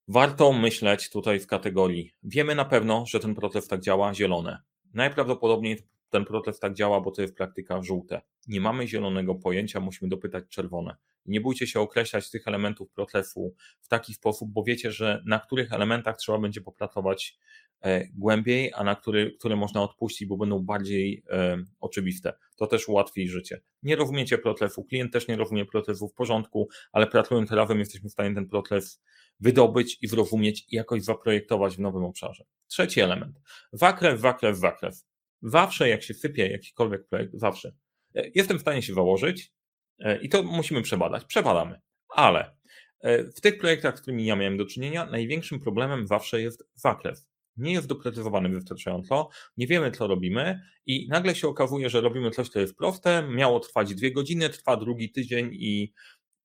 warto 0.08 0.52
myśleć 0.52 1.10
tutaj 1.10 1.40
w 1.40 1.46
kategorii, 1.46 2.12
wiemy 2.22 2.54
na 2.54 2.64
pewno, 2.64 3.04
że 3.06 3.20
ten 3.20 3.34
proces 3.34 3.68
tak 3.68 3.80
działa, 3.80 4.14
zielone. 4.14 4.58
Najprawdopodobniej 4.94 5.78
ten 6.10 6.24
proces 6.24 6.60
tak 6.60 6.74
działa, 6.74 7.00
bo 7.00 7.10
to 7.10 7.22
jest 7.22 7.36
praktyka 7.36 7.82
żółte. 7.82 8.20
Nie 8.46 8.60
mamy 8.60 8.88
zielonego 8.88 9.34
pojęcia, 9.34 9.80
musimy 9.80 10.08
dopytać 10.08 10.44
czerwone. 10.48 10.96
Nie 11.26 11.40
bójcie 11.40 11.66
się 11.66 11.80
określać 11.80 12.30
tych 12.30 12.48
elementów 12.48 12.90
procesu 12.90 13.54
w 13.80 13.88
taki 13.88 14.14
sposób, 14.14 14.50
bo 14.52 14.62
wiecie, 14.62 14.92
że 14.92 15.22
na 15.26 15.38
których 15.38 15.72
elementach 15.72 16.16
trzeba 16.16 16.38
będzie 16.38 16.60
popracować 16.60 17.38
e, 17.80 18.08
głębiej, 18.08 18.72
a 18.74 18.84
na 18.84 18.94
który, 18.94 19.36
które 19.38 19.56
można 19.56 19.82
odpuścić, 19.82 20.28
bo 20.28 20.36
będą 20.36 20.58
bardziej 20.58 21.22
e, 21.30 21.56
oczywiste. 21.80 22.32
To 22.56 22.66
też 22.66 22.88
ułatwi 22.88 23.28
życie. 23.28 23.60
Nie 23.82 23.96
rozumiecie 23.96 24.38
procesu, 24.38 24.84
klient 24.84 25.12
też 25.12 25.28
nie 25.28 25.36
rozumie 25.36 25.66
procesu 25.66 26.08
w 26.08 26.14
porządku, 26.14 26.68
ale 26.92 27.06
pracując 27.06 27.50
razem 27.50 27.78
jesteśmy 27.78 28.08
w 28.08 28.12
stanie 28.12 28.34
ten 28.34 28.48
proces 28.48 29.02
wydobyć 29.40 29.98
i 30.02 30.08
zrozumieć 30.08 30.66
i 30.68 30.76
jakoś 30.76 31.02
zaprojektować 31.02 31.76
w 31.76 31.80
nowym 31.80 32.04
obszarze. 32.04 32.44
Trzeci 32.66 33.00
element. 33.00 33.40
Wakrew, 33.72 34.20
wakrew, 34.20 34.58
wakrew. 34.58 35.07
Zawsze 35.42 35.88
jak 35.88 36.02
się 36.02 36.14
sypie 36.14 36.48
jakikolwiek 36.48 37.08
projekt, 37.08 37.32
zawsze 37.34 37.72
e, 38.14 38.30
jestem 38.34 38.58
w 38.58 38.60
stanie 38.60 38.82
się 38.82 38.94
założyć 38.94 39.52
e, 39.98 40.20
i 40.20 40.28
to 40.28 40.42
musimy 40.42 40.82
przebadać. 40.82 41.24
Przebadamy. 41.24 41.80
Ale 42.08 42.56
e, 43.00 43.24
w 43.24 43.40
tych 43.40 43.58
projektach, 43.58 43.98
z 43.98 44.00
którymi 44.00 44.26
ja 44.26 44.36
miałem 44.36 44.56
do 44.56 44.66
czynienia, 44.66 45.06
największym 45.06 45.60
problemem 45.60 46.06
zawsze 46.06 46.42
jest 46.42 46.68
zakres. 46.74 47.28
Nie 47.56 47.72
jest 47.72 47.86
doprecyzowany 47.86 48.48
wystarczająco, 48.48 49.28
nie 49.56 49.66
wiemy, 49.66 49.90
co 49.90 50.06
robimy, 50.06 50.60
i 50.86 51.08
nagle 51.08 51.34
się 51.34 51.48
okazuje, 51.48 51.90
że 51.90 52.00
robimy 52.00 52.30
coś, 52.30 52.48
co 52.48 52.60
jest 52.60 52.76
proste, 52.76 53.28
miało 53.28 53.60
trwać 53.60 53.94
dwie 53.94 54.12
godziny, 54.12 54.48
trwa 54.48 54.76
drugi 54.76 55.12
tydzień 55.12 55.50
i 55.52 55.92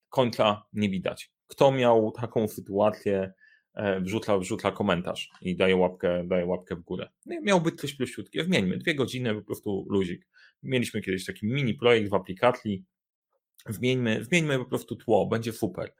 końca 0.10 0.64
nie 0.74 0.90
widać. 0.90 1.32
Kto 1.48 1.72
miał 1.72 2.12
taką 2.12 2.48
sytuację, 2.48 3.34
wrzuca, 4.02 4.38
wrzuca 4.38 4.72
komentarz 4.72 5.30
i 5.42 5.56
daje 5.56 5.76
łapkę, 5.76 6.24
daje 6.28 6.46
łapkę 6.46 6.76
w 6.76 6.82
górę. 6.82 7.10
No 7.26 7.42
miał 7.42 7.62
być 7.62 7.82
coś 7.82 7.94
prościutkie, 7.94 8.44
wmieńmy, 8.44 8.78
dwie 8.78 8.96
godziny, 8.96 9.36
po 9.36 9.42
prostu 9.42 9.86
luzik. 9.90 10.28
Mieliśmy 10.64 11.02
kiedyś 11.02 11.26
taki 11.26 11.48
mini 11.48 11.74
projekt 11.74 12.10
w 12.10 12.14
aplikacji, 12.14 12.86
Wmieńmy, 13.66 14.24
wmieńmy 14.24 14.60
po 14.60 14.66
prostu 14.66 14.96
tło, 14.96 15.26
będzie 15.26 15.54
super. 15.54 15.94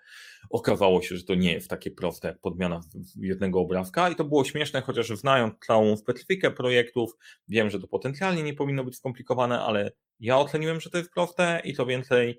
Okazało 0.50 1.02
się, 1.02 1.18
że 1.18 1.24
to 1.24 1.36
nie 1.36 1.54
jest 1.54 1.70
takie 1.70 1.92
proste 1.92 2.28
jak 2.28 2.40
podmiana 2.40 2.82
jednego 3.16 3.60
obrazka 3.60 4.10
i 4.10 4.16
to 4.16 4.24
było 4.24 4.46
śmieszne, 4.46 4.82
chociaż 4.82 5.08
znając 5.08 5.54
całą 5.68 5.98
specyfikę 5.98 6.52
projektów, 6.52 7.12
wiem, 7.48 7.70
że 7.70 7.80
to 7.80 7.88
potencjalnie 7.88 8.44
nie 8.44 8.54
powinno 8.54 8.84
być 8.84 8.96
skomplikowane, 8.96 9.60
ale 9.60 9.92
ja 10.20 10.38
oceniłem, 10.38 10.82
że 10.82 10.90
to 10.90 10.98
jest 10.98 11.12
proste 11.12 11.62
i 11.66 11.74
to 11.74 11.86
więcej 11.86 12.30
e, 12.30 12.36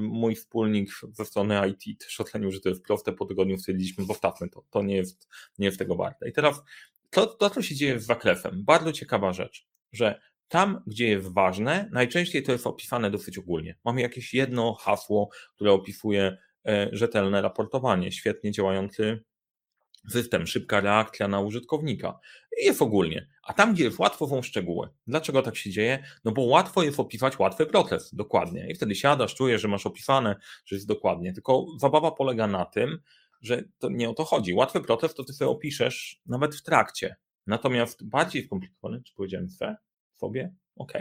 mój 0.00 0.34
wspólnik 0.34 0.90
ze 1.12 1.24
strony 1.24 1.68
IT 1.68 2.00
też 2.00 2.20
ocenił, 2.20 2.52
że 2.52 2.60
to 2.60 2.68
jest 2.68 2.82
proste, 2.82 3.12
po 3.12 3.26
tygodniu 3.26 3.58
stwierdziliśmy, 3.58 4.04
zostawmy 4.04 4.48
to, 4.48 4.64
to 4.70 4.82
nie 4.82 4.96
jest, 4.96 5.28
nie 5.58 5.66
jest 5.66 5.78
tego 5.78 5.94
warte. 5.96 6.28
I 6.28 6.32
teraz 6.32 6.62
to, 7.10 7.26
to, 7.26 7.50
co 7.50 7.62
się 7.62 7.74
dzieje 7.74 8.00
z 8.00 8.06
zakrefem, 8.06 8.64
bardzo 8.64 8.92
ciekawa 8.92 9.32
rzecz, 9.32 9.66
że 9.92 10.20
tam, 10.48 10.82
gdzie 10.86 11.08
jest 11.08 11.32
ważne, 11.32 11.88
najczęściej 11.92 12.42
to 12.42 12.52
jest 12.52 12.66
opisane 12.66 13.10
dosyć 13.10 13.38
ogólnie. 13.38 13.78
Mamy 13.84 14.00
jakieś 14.00 14.34
jedno 14.34 14.74
hasło, 14.74 15.28
które 15.54 15.72
opisuje 15.72 16.36
e, 16.66 16.88
rzetelne 16.92 17.42
raportowanie, 17.42 18.12
świetnie 18.12 18.52
działający 18.52 19.24
system, 20.08 20.46
szybka 20.46 20.80
reakcja 20.80 21.28
na 21.28 21.40
użytkownika. 21.40 22.18
I 22.62 22.64
jest 22.64 22.82
ogólnie. 22.82 23.28
A 23.42 23.52
tam, 23.52 23.74
gdzie 23.74 23.84
jest 23.84 23.98
łatwo, 23.98 24.28
są 24.28 24.42
szczegóły. 24.42 24.88
Dlaczego 25.06 25.42
tak 25.42 25.56
się 25.56 25.70
dzieje? 25.70 26.04
No 26.24 26.32
bo 26.32 26.42
łatwo 26.42 26.82
jest 26.82 27.00
opisać 27.00 27.38
łatwy 27.38 27.66
proces, 27.66 28.14
dokładnie. 28.14 28.70
I 28.70 28.74
wtedy 28.74 28.94
siadasz, 28.94 29.34
czujesz, 29.34 29.62
że 29.62 29.68
masz 29.68 29.86
opisane, 29.86 30.36
że 30.66 30.76
jest 30.76 30.88
dokładnie. 30.88 31.32
Tylko 31.32 31.66
zabawa 31.78 32.10
polega 32.10 32.46
na 32.46 32.64
tym, 32.64 32.98
że 33.40 33.64
to 33.78 33.88
nie 33.90 34.10
o 34.10 34.14
to 34.14 34.24
chodzi. 34.24 34.54
Łatwy 34.54 34.80
proces 34.80 35.14
to 35.14 35.24
ty 35.24 35.32
sobie 35.32 35.50
opiszesz 35.50 36.20
nawet 36.26 36.54
w 36.54 36.62
trakcie. 36.62 37.16
Natomiast 37.46 38.08
bardziej 38.08 38.44
skomplikowany, 38.44 39.02
czy 39.02 39.14
powiedziałem 39.14 39.48
sobie, 40.16 40.54
ok, 40.76 40.92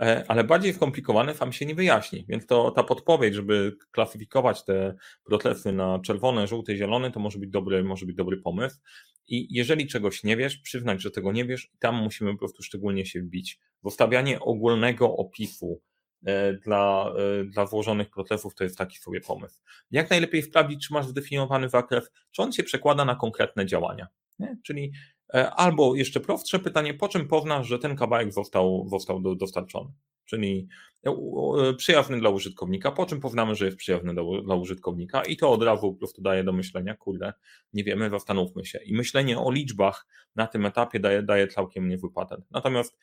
e, 0.00 0.24
ale 0.28 0.44
bardziej 0.44 0.74
skomplikowane 0.74 1.34
wam 1.34 1.52
się 1.52 1.66
nie 1.66 1.74
wyjaśni, 1.74 2.24
więc 2.28 2.46
to 2.46 2.70
ta 2.70 2.82
podpowiedź, 2.82 3.34
żeby 3.34 3.76
klasyfikować 3.90 4.64
te 4.64 4.94
procesy 5.24 5.72
na 5.72 5.98
czerwone, 5.98 6.46
żółte, 6.46 6.76
zielone, 6.76 7.10
to 7.10 7.20
może 7.20 7.38
być 7.38 7.50
dobry, 7.50 7.84
może 7.84 8.06
być 8.06 8.16
dobry 8.16 8.36
pomysł. 8.36 8.80
I 9.28 9.46
jeżeli 9.50 9.86
czegoś 9.86 10.24
nie 10.24 10.36
wiesz, 10.36 10.58
przyznać, 10.58 11.02
że 11.02 11.10
tego 11.10 11.32
nie 11.32 11.44
wiesz, 11.44 11.64
i 11.74 11.78
tam 11.78 11.94
musimy 11.94 12.32
po 12.32 12.38
prostu 12.38 12.62
szczególnie 12.62 13.06
się 13.06 13.20
wbić. 13.20 13.60
Zostawianie 13.84 14.40
ogólnego 14.40 15.16
opisu 15.16 15.80
e, 16.26 16.52
dla, 16.52 17.12
e, 17.40 17.44
dla 17.44 17.66
włożonych 17.66 18.10
procesów 18.10 18.54
to 18.54 18.64
jest 18.64 18.78
taki 18.78 18.98
sobie 18.98 19.20
pomysł. 19.20 19.60
Jak 19.90 20.10
najlepiej 20.10 20.42
sprawdzić, 20.42 20.86
czy 20.86 20.92
masz 20.92 21.06
zdefiniowany 21.06 21.68
zakres, 21.68 22.10
czy 22.30 22.42
on 22.42 22.52
się 22.52 22.62
przekłada 22.62 23.04
na 23.04 23.14
konkretne 23.14 23.66
działania. 23.66 24.06
Nie? 24.38 24.56
Czyli 24.64 24.92
albo 25.56 25.94
jeszcze 25.94 26.20
prostsze 26.20 26.58
pytanie, 26.58 26.94
po 26.94 27.08
czym 27.08 27.28
poznasz, 27.28 27.66
że 27.66 27.78
ten 27.78 27.96
kawałek 27.96 28.32
został, 28.32 28.86
został 28.88 29.20
do, 29.20 29.34
dostarczony? 29.34 29.90
Czyli 30.24 30.68
e, 31.06 31.10
e, 31.10 31.74
przyjazny 31.74 32.18
dla 32.18 32.30
użytkownika, 32.30 32.92
po 32.92 33.06
czym 33.06 33.20
poznamy, 33.20 33.54
że 33.54 33.64
jest 33.64 33.76
przyjazny 33.76 34.14
dla, 34.14 34.22
dla 34.44 34.54
użytkownika 34.54 35.22
i 35.22 35.36
to 35.36 35.50
od 35.50 35.62
razu 35.62 35.92
po 35.92 35.98
prostu 35.98 36.22
daje 36.22 36.44
do 36.44 36.52
myślenia, 36.52 36.96
kurde, 36.96 37.32
nie 37.72 37.84
wiemy, 37.84 38.10
zastanówmy 38.10 38.64
się. 38.64 38.78
I 38.84 38.94
myślenie 38.94 39.38
o 39.38 39.50
liczbach 39.50 40.06
na 40.36 40.46
tym 40.46 40.66
etapie 40.66 41.00
daje, 41.00 41.22
daje 41.22 41.48
całkiem 41.48 41.88
niezły 41.88 42.12
patent. 42.12 42.44
Natomiast 42.50 42.98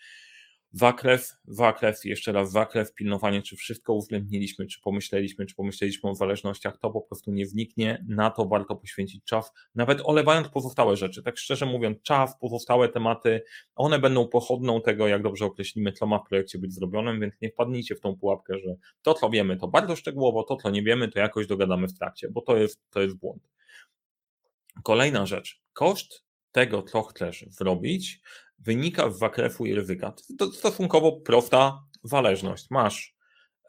Zakres, 0.76 1.38
zakres, 1.48 2.06
jeszcze 2.06 2.32
raz 2.32 2.52
zakres, 2.52 2.94
pilnowanie, 2.94 3.42
czy 3.42 3.56
wszystko 3.56 3.94
uwzględniliśmy, 3.94 4.68
czy 4.68 4.82
pomyśleliśmy, 4.82 5.46
czy 5.46 5.56
pomyśleliśmy 5.56 6.10
o 6.10 6.16
zależnościach, 6.16 6.78
to 6.78 6.92
po 6.92 7.02
prostu 7.02 7.32
nie 7.32 7.46
wniknie, 7.46 8.06
na 8.08 8.30
to 8.30 8.46
warto 8.46 8.76
poświęcić 8.76 9.24
czas, 9.24 9.52
nawet 9.76 10.02
olewając 10.04 10.48
pozostałe 10.50 10.98
rzeczy. 10.98 11.24
Tak 11.24 11.38
szczerze 11.38 11.66
mówiąc, 11.66 12.02
czas, 12.02 12.38
pozostałe 12.40 12.90
tematy, 12.90 13.44
one 13.76 14.00
będą 14.00 14.28
pochodną 14.28 14.82
tego, 14.82 15.08
jak 15.08 15.24
dobrze 15.24 15.46
określimy, 15.46 15.92
co 15.92 16.06
ma 16.06 16.20
w 16.20 16.28
projekcie 16.28 16.60
być 16.60 16.74
zrobione, 16.74 17.20
więc 17.20 17.42
nie 17.42 17.50
wpadnijcie 17.50 17.96
w 17.96 18.00
tą 18.00 18.16
pułapkę, 18.16 18.60
że 18.60 18.76
to, 19.02 19.14
co 19.14 19.30
wiemy, 19.30 19.58
to 19.58 19.68
bardzo 19.68 19.96
szczegółowo, 19.96 20.44
to, 20.44 20.56
co 20.56 20.70
nie 20.70 20.84
wiemy, 20.84 21.08
to 21.08 21.20
jakoś 21.20 21.48
dogadamy 21.48 21.88
w 21.88 21.98
trakcie, 21.98 22.30
bo 22.30 22.42
to 22.42 22.58
jest, 22.58 22.82
to 22.90 23.02
jest 23.02 23.16
błąd. 23.16 23.50
Kolejna 24.84 25.26
rzecz. 25.26 25.62
Koszt 25.74 26.24
tego, 26.52 26.84
co 26.84 27.04
chcesz 27.04 27.46
zrobić, 27.50 28.22
wynika 28.66 29.10
z 29.10 29.20
zakresu 29.20 29.66
i 29.66 29.76
ryzyka. 29.76 30.14
To 30.38 30.52
stosunkowo 30.52 31.12
prosta 31.12 31.84
zależność. 32.04 32.70
Masz 32.70 33.16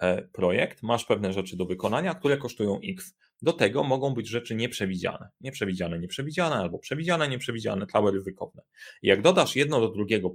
e, 0.01 0.23
projekt, 0.23 0.83
masz 0.83 1.05
pewne 1.05 1.33
rzeczy 1.33 1.57
do 1.57 1.67
wykonania, 1.67 2.15
które 2.15 2.37
kosztują 2.37 2.81
X. 2.85 3.15
Do 3.43 3.53
tego 3.53 3.85
mogą 3.85 4.15
być 4.15 4.29
rzeczy 4.29 4.55
nieprzewidziane. 4.55 5.29
Nieprzewidziane, 5.41 5.99
nieprzewidziane, 5.99 6.57
albo 6.57 6.79
przewidziane, 6.79 7.29
nieprzewidziane, 7.29 7.87
całe 7.87 8.13
ryzykowne. 8.13 8.63
Jak 9.03 9.23
dodasz 9.23 9.57
jedno 9.57 9.81
do 9.81 9.89
drugiego, 9.89 10.35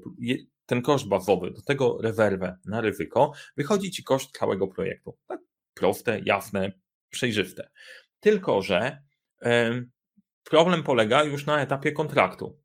ten 0.65 0.81
koszt 0.81 1.07
bazowy, 1.07 1.51
do 1.51 1.61
tego 1.61 1.97
rezerwę 2.01 2.57
na 2.65 2.81
ryzyko, 2.81 3.31
wychodzi 3.57 3.91
ci 3.91 4.03
koszt 4.03 4.37
całego 4.37 4.67
projektu. 4.67 5.17
Tak 5.27 5.39
proste, 5.73 6.19
jasne, 6.25 6.71
przejrzyste. 7.09 7.69
Tylko, 8.19 8.61
że 8.61 9.03
problem 10.43 10.83
polega 10.83 11.23
już 11.23 11.45
na 11.45 11.61
etapie 11.61 11.91
kontraktu. 11.91 12.58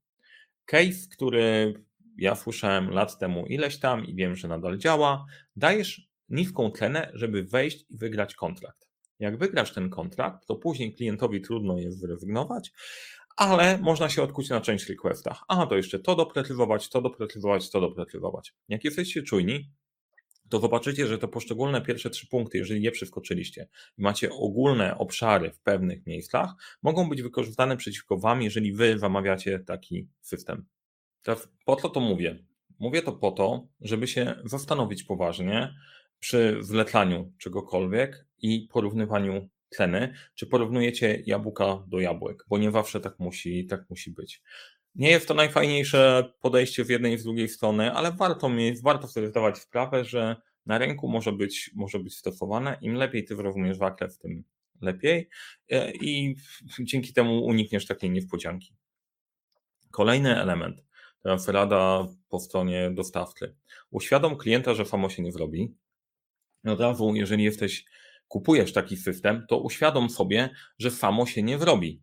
Case, 0.64 1.08
który 1.12 1.74
ja 2.18 2.34
słyszałem 2.34 2.90
lat 2.90 3.18
temu 3.18 3.46
ileś 3.46 3.78
tam 3.78 4.06
i 4.06 4.14
wiem, 4.14 4.36
że 4.36 4.48
nadal 4.48 4.78
działa, 4.78 5.24
dajesz 5.56 6.08
niską 6.28 6.70
cenę, 6.70 7.10
żeby 7.14 7.44
wejść 7.44 7.84
i 7.90 7.96
wygrać 7.96 8.34
kontrakt. 8.34 8.88
Jak 9.18 9.38
wygrasz 9.38 9.72
ten 9.72 9.90
kontrakt, 9.90 10.46
to 10.46 10.56
później 10.56 10.94
klientowi 10.94 11.40
trudno 11.40 11.78
jest 11.78 11.98
zrezygnować, 11.98 12.72
ale 13.36 13.78
można 13.78 14.08
się 14.08 14.22
odkuć 14.22 14.48
na 14.48 14.60
część 14.60 14.88
requestach. 14.88 15.44
A, 15.48 15.66
to 15.66 15.76
jeszcze 15.76 15.98
to 15.98 16.14
doprecyzować, 16.14 16.88
to 16.88 17.00
doprecyzować, 17.00 17.70
to 17.70 17.80
doprecyzować. 17.80 18.54
Jak 18.68 18.84
jesteście 18.84 19.22
czujni, 19.22 19.70
to 20.48 20.60
zobaczycie, 20.60 21.06
że 21.06 21.18
te 21.18 21.28
poszczególne 21.28 21.82
pierwsze 21.82 22.10
trzy 22.10 22.28
punkty, 22.28 22.58
jeżeli 22.58 22.82
je 22.82 22.90
przeskoczyliście 22.90 23.68
macie 23.98 24.32
ogólne 24.32 24.98
obszary 24.98 25.50
w 25.50 25.60
pewnych 25.60 26.06
miejscach, 26.06 26.50
mogą 26.82 27.08
być 27.08 27.22
wykorzystane 27.22 27.76
przeciwko 27.76 28.18
Wam, 28.18 28.42
jeżeli 28.42 28.72
Wy 28.72 28.98
zamawiacie 28.98 29.58
taki 29.58 30.08
system. 30.20 30.66
Teraz 31.22 31.48
po 31.64 31.76
co 31.76 31.88
to 31.88 32.00
mówię? 32.00 32.44
Mówię 32.78 33.02
to 33.02 33.12
po 33.12 33.30
to, 33.30 33.68
żeby 33.80 34.06
się 34.06 34.34
zastanowić 34.44 35.02
poważnie 35.02 35.74
przy 36.18 36.58
wletaniu 36.62 37.32
czegokolwiek 37.38 38.26
i 38.42 38.68
porównywaniu 38.72 39.48
ceny, 39.68 40.14
czy 40.34 40.46
porównujecie 40.46 41.22
jabłka 41.26 41.84
do 41.88 42.00
jabłek, 42.00 42.44
bo 42.48 42.58
nie 42.58 42.70
zawsze 42.70 43.00
tak 43.00 43.18
musi, 43.18 43.66
tak 43.66 43.90
musi 43.90 44.10
być. 44.10 44.42
Nie 44.94 45.10
jest 45.10 45.28
to 45.28 45.34
najfajniejsze 45.34 46.32
podejście 46.40 46.84
z 46.84 46.88
jednej 46.88 47.14
i 47.14 47.18
z 47.18 47.24
drugiej 47.24 47.48
strony, 47.48 47.92
ale 47.92 48.12
warto 48.12 48.48
mieć, 48.48 48.82
warto 48.82 49.08
sobie 49.08 49.28
zdawać 49.28 49.58
sprawę, 49.58 50.04
że 50.04 50.36
na 50.66 50.78
rynku 50.78 51.08
może 51.08 51.32
być, 51.32 51.70
może 51.74 51.98
być 51.98 52.16
stosowane. 52.16 52.78
Im 52.80 52.94
lepiej 52.94 53.24
ty 53.24 53.36
zrozumiesz 53.36 53.76
zakres, 53.76 54.18
tym 54.18 54.44
lepiej 54.80 55.28
e, 55.70 55.92
i 55.92 56.36
dzięki 56.80 57.12
temu 57.12 57.44
unikniesz 57.44 57.86
takiej 57.86 58.10
niespodzianki. 58.10 58.74
Kolejny 59.90 60.40
element, 60.40 60.84
teraz 61.22 61.48
rada 61.48 62.08
po 62.28 62.40
stronie 62.40 62.90
dostawcy. 62.90 63.56
Uświadom 63.90 64.36
klienta, 64.36 64.74
że 64.74 64.86
samo 64.86 65.08
się 65.08 65.22
nie 65.22 65.32
zrobi. 65.32 65.74
Od 66.64 66.80
razu, 66.80 67.14
jeżeli 67.14 67.44
jesteś, 67.44 67.84
kupujesz 68.28 68.72
taki 68.72 68.96
system, 68.96 69.46
to 69.48 69.58
uświadom 69.58 70.10
sobie, 70.10 70.50
że 70.78 70.90
samo 70.90 71.26
się 71.26 71.42
nie 71.42 71.58
zrobi. 71.58 72.02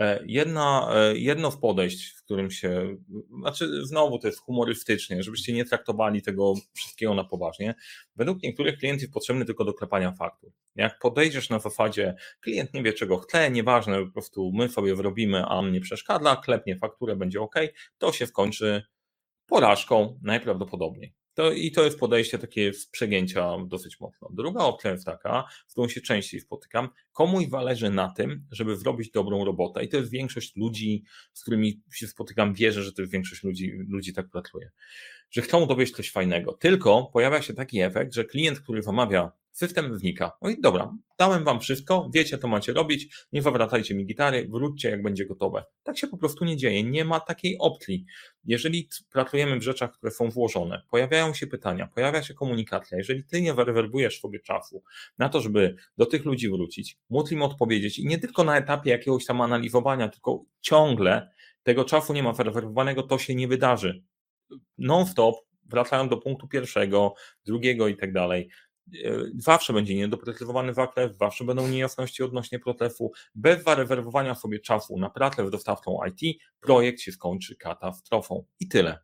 E, 0.00 0.24
jedna, 0.26 0.88
e, 0.94 1.16
jedno 1.18 1.50
w 1.50 1.58
podejść, 1.60 2.12
w 2.12 2.24
którym 2.24 2.50
się, 2.50 2.96
znaczy 3.40 3.86
znowu 3.86 4.18
to 4.18 4.26
jest 4.26 4.40
humorystycznie, 4.40 5.22
żebyście 5.22 5.52
nie 5.52 5.64
traktowali 5.64 6.22
tego 6.22 6.54
wszystkiego 6.74 7.14
na 7.14 7.24
poważnie. 7.24 7.74
Według 8.16 8.42
niektórych 8.42 8.78
klientów 8.78 9.02
jest 9.02 9.12
potrzebny 9.12 9.44
tylko 9.44 9.64
do 9.64 9.74
klepania 9.74 10.12
faktur. 10.12 10.52
Jak 10.74 10.98
podejdziesz 10.98 11.50
na 11.50 11.58
zasadzie, 11.58 12.14
klient 12.40 12.74
nie 12.74 12.82
wie 12.82 12.92
czego 12.92 13.18
chce, 13.18 13.50
nieważne, 13.50 14.06
po 14.06 14.12
prostu 14.12 14.52
my 14.54 14.68
sobie 14.68 14.94
wrobimy, 14.94 15.44
a 15.44 15.48
on 15.48 15.72
nie 15.72 15.80
przeszkadza, 15.80 16.36
klepnie 16.36 16.76
fakturę, 16.76 17.16
będzie 17.16 17.40
ok, 17.40 17.54
to 17.98 18.12
się 18.12 18.26
skończy 18.26 18.82
porażką 19.46 20.20
najprawdopodobniej. 20.22 21.23
To, 21.34 21.52
I 21.52 21.70
to 21.70 21.84
jest 21.84 21.98
podejście 21.98 22.38
takie 22.38 22.72
z 22.74 22.86
przegięcia 22.86 23.56
dosyć 23.66 24.00
mocno. 24.00 24.28
Druga 24.32 24.60
opcja 24.60 24.90
jest 24.90 25.04
taka, 25.04 25.44
z 25.66 25.72
którą 25.72 25.88
się 25.88 26.00
częściej 26.00 26.40
spotykam, 26.40 26.88
komuś 27.12 27.46
zależy 27.48 27.90
na 27.90 28.08
tym, 28.08 28.46
żeby 28.50 28.76
zrobić 28.76 29.10
dobrą 29.10 29.44
robotę 29.44 29.84
i 29.84 29.88
to 29.88 29.96
jest 29.96 30.10
większość 30.10 30.56
ludzi, 30.56 31.04
z 31.32 31.42
którymi 31.42 31.80
się 31.92 32.06
spotykam, 32.06 32.54
wierzę, 32.54 32.82
że 32.82 32.92
to 32.92 33.02
jest 33.02 33.12
większość 33.12 33.42
ludzi, 33.42 33.72
ludzi 33.88 34.12
tak 34.12 34.28
pracuje. 34.28 34.70
Że 35.34 35.42
chcą 35.42 35.66
dowieść 35.66 35.94
coś 35.94 36.10
fajnego. 36.10 36.52
Tylko 36.52 37.10
pojawia 37.12 37.42
się 37.42 37.54
taki 37.54 37.80
efekt, 37.80 38.14
że 38.14 38.24
klient, 38.24 38.60
który 38.60 38.82
wymawia 38.82 39.32
system 39.52 39.98
wnika. 39.98 40.32
No 40.42 40.50
i 40.50 40.60
dobra, 40.60 40.94
dałem 41.18 41.44
wam 41.44 41.60
wszystko, 41.60 42.10
wiecie, 42.14 42.38
to 42.38 42.48
macie 42.48 42.72
robić, 42.72 43.26
nie 43.32 43.42
wywracajcie 43.42 43.94
mi 43.94 44.06
gitary, 44.06 44.48
wróćcie, 44.50 44.90
jak 44.90 45.02
będzie 45.02 45.26
gotowe. 45.26 45.64
Tak 45.82 45.98
się 45.98 46.06
po 46.06 46.18
prostu 46.18 46.44
nie 46.44 46.56
dzieje, 46.56 46.84
nie 46.84 47.04
ma 47.04 47.20
takiej 47.20 47.58
opcji. 47.58 48.04
Jeżeli 48.44 48.88
pracujemy 49.12 49.58
w 49.58 49.62
rzeczach, 49.62 49.92
które 49.92 50.12
są 50.12 50.30
włożone, 50.30 50.82
pojawiają 50.90 51.34
się 51.34 51.46
pytania, 51.46 51.88
pojawia 51.94 52.22
się 52.22 52.34
komunikacja, 52.34 52.98
jeżeli 52.98 53.24
ty 53.24 53.42
nie 53.42 53.54
werwerbujesz 53.54 54.20
sobie 54.20 54.40
czasu 54.40 54.82
na 55.18 55.28
to, 55.28 55.40
żeby 55.40 55.76
do 55.96 56.06
tych 56.06 56.24
ludzi 56.24 56.50
wrócić, 56.50 56.98
móc 57.10 57.32
im 57.32 57.42
odpowiedzieć 57.42 57.98
i 57.98 58.06
nie 58.06 58.18
tylko 58.18 58.44
na 58.44 58.58
etapie 58.58 58.90
jakiegoś 58.90 59.24
tam 59.24 59.40
analizowania, 59.40 60.08
tylko 60.08 60.44
ciągle 60.60 61.30
tego 61.62 61.84
czasu 61.84 62.12
nie 62.12 62.22
ma 62.22 62.32
werwerbowanego, 62.32 63.02
to 63.02 63.18
się 63.18 63.34
nie 63.34 63.48
wydarzy. 63.48 64.04
Non-stop 64.78 65.36
wracają 65.64 66.08
do 66.08 66.16
punktu 66.16 66.48
pierwszego, 66.48 67.14
drugiego 67.44 67.88
i 67.88 67.96
tak 67.96 68.12
dalej. 68.12 68.48
E, 69.04 69.24
zawsze 69.36 69.72
będzie 69.72 69.94
niedoprecyzowany 69.94 70.72
waklew, 70.72 71.16
zawsze 71.16 71.44
będą 71.44 71.68
niejasności 71.68 72.22
odnośnie 72.22 72.58
procesu. 72.58 73.12
Bez 73.34 73.64
zarezerwowania 73.64 74.34
sobie 74.34 74.60
czasu 74.60 74.98
na 74.98 75.10
pracę 75.10 75.46
z 75.46 75.50
dostawcą 75.50 75.98
IT, 76.08 76.38
projekt 76.60 77.00
się 77.00 77.12
skończy 77.12 77.56
katastrofą. 77.56 78.44
I 78.60 78.68
tyle. 78.68 78.98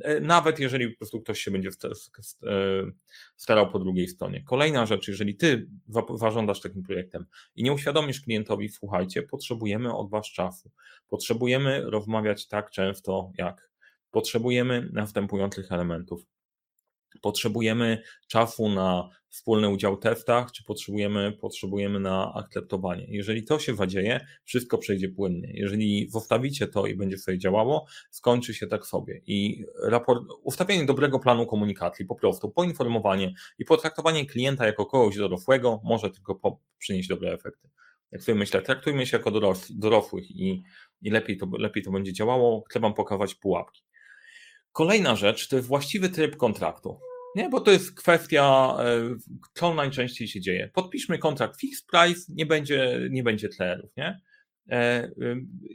E, 0.00 0.20
nawet 0.20 0.58
jeżeli 0.58 0.88
po 0.88 0.98
prostu 0.98 1.20
ktoś 1.20 1.40
się 1.40 1.50
będzie 1.50 1.68
e, 1.68 2.52
starał 3.36 3.70
po 3.70 3.78
drugiej 3.78 4.08
stronie. 4.08 4.44
Kolejna 4.44 4.86
rzecz, 4.86 5.08
jeżeli 5.08 5.36
ty 5.36 5.68
zarządzasz 6.14 6.60
takim 6.60 6.82
projektem 6.82 7.26
i 7.56 7.62
nie 7.62 7.72
uświadomisz 7.72 8.20
klientowi, 8.20 8.68
słuchajcie, 8.68 9.22
potrzebujemy 9.22 9.94
od 9.94 10.10
was 10.10 10.26
czasu. 10.26 10.70
Potrzebujemy 11.08 11.90
rozmawiać 11.90 12.48
tak 12.48 12.70
często 12.70 13.32
jak 13.38 13.71
potrzebujemy 14.12 14.90
następujących 14.92 15.72
elementów 15.72 16.26
potrzebujemy 17.20 18.02
czasu 18.28 18.68
na 18.68 19.08
wspólny 19.28 19.68
udział 19.68 19.96
w 19.96 20.00
testach, 20.00 20.52
czy 20.52 20.64
potrzebujemy, 20.64 21.32
potrzebujemy 21.32 22.00
na 22.00 22.34
akceptowanie. 22.34 23.06
Jeżeli 23.08 23.44
to 23.44 23.58
się 23.58 23.74
zadzieje, 23.74 24.26
wszystko 24.44 24.78
przejdzie 24.78 25.08
płynnie. 25.08 25.52
Jeżeli 25.54 26.10
zostawicie 26.10 26.66
to 26.66 26.86
i 26.86 26.94
będzie 26.94 27.18
sobie 27.18 27.38
działało, 27.38 27.86
skończy 28.10 28.54
się 28.54 28.66
tak 28.66 28.86
sobie. 28.86 29.20
I 29.26 29.64
raport, 29.84 30.22
ustawienie 30.42 30.86
dobrego 30.86 31.18
planu 31.18 31.46
komunikacji, 31.46 32.06
po 32.06 32.14
prostu 32.14 32.50
poinformowanie 32.50 33.34
i 33.58 33.64
potraktowanie 33.64 34.26
klienta 34.26 34.66
jako 34.66 34.86
kogoś 34.86 35.16
dorosłego 35.16 35.80
może 35.84 36.10
tylko 36.10 36.34
po, 36.34 36.60
przynieść 36.78 37.08
dobre 37.08 37.32
efekty. 37.32 37.68
Jak 38.12 38.22
sobie 38.22 38.38
myślę, 38.38 38.62
traktujmy 38.62 39.06
się 39.06 39.16
jako 39.16 39.30
dorosłych 39.70 40.30
i, 40.30 40.62
i 41.02 41.10
lepiej, 41.10 41.36
to, 41.36 41.48
lepiej 41.58 41.82
to 41.82 41.90
będzie 41.90 42.12
działało. 42.12 42.64
Chcę 42.68 42.80
Wam 42.80 42.94
pokazać 42.94 43.34
pułapki. 43.34 43.82
Kolejna 44.72 45.16
rzecz 45.16 45.48
to 45.48 45.56
jest 45.56 45.68
właściwy 45.68 46.08
tryb 46.08 46.36
kontraktu. 46.36 47.00
Nie, 47.36 47.48
bo 47.48 47.60
to 47.60 47.70
jest 47.70 47.94
kwestia, 47.94 48.76
e, 48.78 49.16
co 49.54 49.74
najczęściej 49.74 50.28
się 50.28 50.40
dzieje. 50.40 50.70
Podpiszmy 50.74 51.18
kontrakt 51.18 51.60
fixed 51.60 51.86
price, 51.86 52.32
nie 52.34 52.46
będzie, 52.46 53.00
nie 53.10 53.22
będzie 53.22 53.48
tlerów, 53.48 53.90
nie? 53.96 54.20
E, 54.70 55.10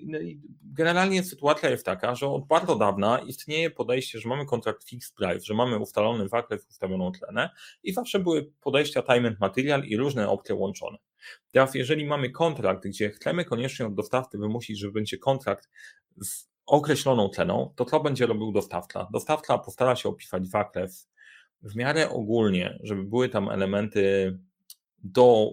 no 0.06 0.20
generalnie 0.62 1.24
sytuacja 1.24 1.70
jest 1.70 1.86
taka, 1.86 2.16
że 2.16 2.28
od 2.28 2.48
bardzo 2.48 2.76
dawna 2.76 3.20
istnieje 3.20 3.72
podejście, 3.72 4.20
że 4.20 4.30
mamy 4.30 4.46
kontrakt 4.46 4.90
fixed 4.90 5.16
price, 5.16 5.40
że 5.40 5.54
mamy 5.54 5.78
ustalony 5.78 6.28
zakres, 6.28 6.68
ustawioną 6.70 7.12
tlenę 7.12 7.50
i 7.84 7.94
zawsze 7.94 8.20
były 8.20 8.52
podejścia 8.62 9.02
time 9.02 9.28
and 9.28 9.40
material 9.40 9.84
i 9.84 9.98
różne 9.98 10.30
opcje 10.30 10.56
łączone. 10.56 10.98
Teraz 11.52 11.76
jeżeli 11.76 12.06
mamy 12.06 12.30
kontrakt, 12.30 12.84
gdzie 12.88 13.10
chcemy 13.10 13.46
koniecznie 13.46 13.86
od 13.86 13.96
dostawcy 13.96 14.38
wymusić, 14.38 14.80
że 14.80 14.92
będzie 14.92 15.18
kontrakt 15.18 15.70
z 16.22 16.57
określoną 16.68 17.30
ceną, 17.30 17.74
to 17.76 17.86
co 17.86 18.00
będzie 18.00 18.26
robił 18.26 18.52
dostawca? 18.52 19.08
Dostawca 19.12 19.58
postara 19.58 19.96
się 19.96 20.10
opisać 20.10 20.48
zakres 20.48 21.10
w 21.62 21.76
miarę 21.76 22.10
ogólnie, 22.10 22.80
żeby 22.84 23.04
były 23.04 23.30
tam 23.30 23.50
elementy 23.50 24.38
do, 25.04 25.52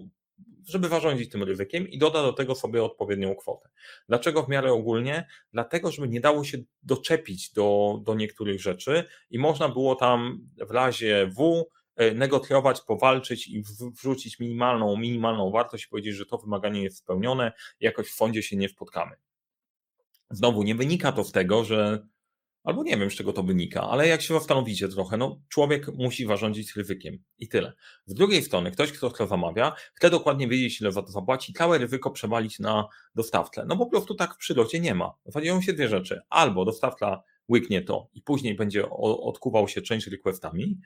żeby 0.67 0.87
zarządzić 0.87 1.31
tym 1.31 1.43
ryzykiem 1.43 1.89
i 1.89 1.97
doda 1.97 2.21
do 2.23 2.33
tego 2.33 2.55
sobie 2.55 2.83
odpowiednią 2.83 3.35
kwotę. 3.35 3.69
Dlaczego 4.09 4.43
w 4.43 4.49
miarę 4.49 4.73
ogólnie? 4.73 5.27
Dlatego, 5.53 5.91
żeby 5.91 6.07
nie 6.07 6.21
dało 6.21 6.43
się 6.43 6.57
doczepić 6.83 7.53
do, 7.53 7.99
do 8.03 8.15
niektórych 8.15 8.61
rzeczy 8.61 9.03
i 9.29 9.39
można 9.39 9.69
było 9.69 9.95
tam 9.95 10.47
w 10.67 10.71
razie 10.71 11.31
W 11.37 11.65
e, 11.95 12.13
negocjować, 12.13 12.81
powalczyć 12.81 13.47
i 13.47 13.63
wrzucić 14.01 14.39
minimalną, 14.39 14.97
minimalną 14.97 15.51
wartość 15.51 15.85
i 15.85 15.89
powiedzieć, 15.89 16.15
że 16.15 16.25
to 16.25 16.37
wymaganie 16.37 16.83
jest 16.83 16.97
spełnione, 16.97 17.51
jakoś 17.79 18.07
w 18.07 18.15
fondzie 18.15 18.43
się 18.43 18.57
nie 18.57 18.69
spotkamy. 18.69 19.15
Znowu 20.29 20.63
nie 20.63 20.75
wynika 20.75 21.11
to 21.11 21.23
z 21.23 21.31
tego, 21.31 21.63
że 21.63 22.07
albo 22.65 22.83
nie 22.83 22.97
wiem, 22.97 23.11
z 23.11 23.13
czego 23.13 23.33
to 23.33 23.43
wynika, 23.43 23.81
ale 23.81 24.07
jak 24.07 24.21
się 24.21 24.33
zastanowicie 24.33 24.87
trochę, 24.87 25.17
no 25.17 25.41
człowiek 25.49 25.87
musi 25.87 26.25
zarządzić 26.25 26.75
ryzykiem 26.75 27.17
i 27.37 27.47
tyle. 27.47 27.73
Z 28.05 28.13
drugiej 28.13 28.41
strony, 28.43 28.71
ktoś, 28.71 28.91
kto 28.91 29.09
to 29.09 29.27
zamawia, 29.27 29.75
chce 29.93 30.09
dokładnie 30.09 30.47
wiedzieć, 30.47 30.81
ile 30.81 30.91
za 30.91 31.01
to 31.01 31.11
zapłaci, 31.11 31.53
całe 31.53 31.77
ryzyko 31.77 32.11
przewalić 32.11 32.59
na 32.59 32.87
dostawcę. 33.15 33.65
No 33.67 33.77
po 33.77 33.85
prostu 33.85 34.15
tak 34.15 34.33
w 34.33 34.37
przyrodzie 34.37 34.79
nie 34.79 34.95
ma. 34.95 35.13
Zadzieją 35.25 35.61
się 35.61 35.73
dwie 35.73 35.87
rzeczy. 35.87 36.21
Albo 36.29 36.65
dostawca 36.65 37.23
łyknie 37.49 37.81
to 37.81 38.09
i 38.13 38.21
później 38.21 38.55
będzie 38.55 38.89
odkuwał 38.89 39.67
się 39.67 39.81
część 39.81 40.07
requestami, 40.07 40.77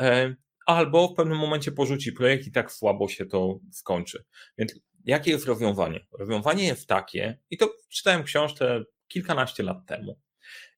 e, 0.00 0.34
albo 0.66 1.08
w 1.08 1.14
pewnym 1.14 1.38
momencie 1.38 1.72
porzuci 1.72 2.12
projekt 2.12 2.46
i 2.46 2.52
tak 2.52 2.72
słabo 2.72 3.08
się 3.08 3.26
to 3.26 3.58
skończy. 3.72 4.24
Więc 4.58 4.74
jakie 5.08 5.30
jest 5.30 5.46
rozwiązanie? 5.46 6.06
Rozwiązanie 6.12 6.64
jest 6.64 6.86
takie, 6.86 7.38
i 7.50 7.56
to 7.58 7.74
czytałem 7.88 8.22
książkę 8.22 8.84
kilkanaście 9.08 9.62
lat 9.62 9.86
temu. 9.86 10.18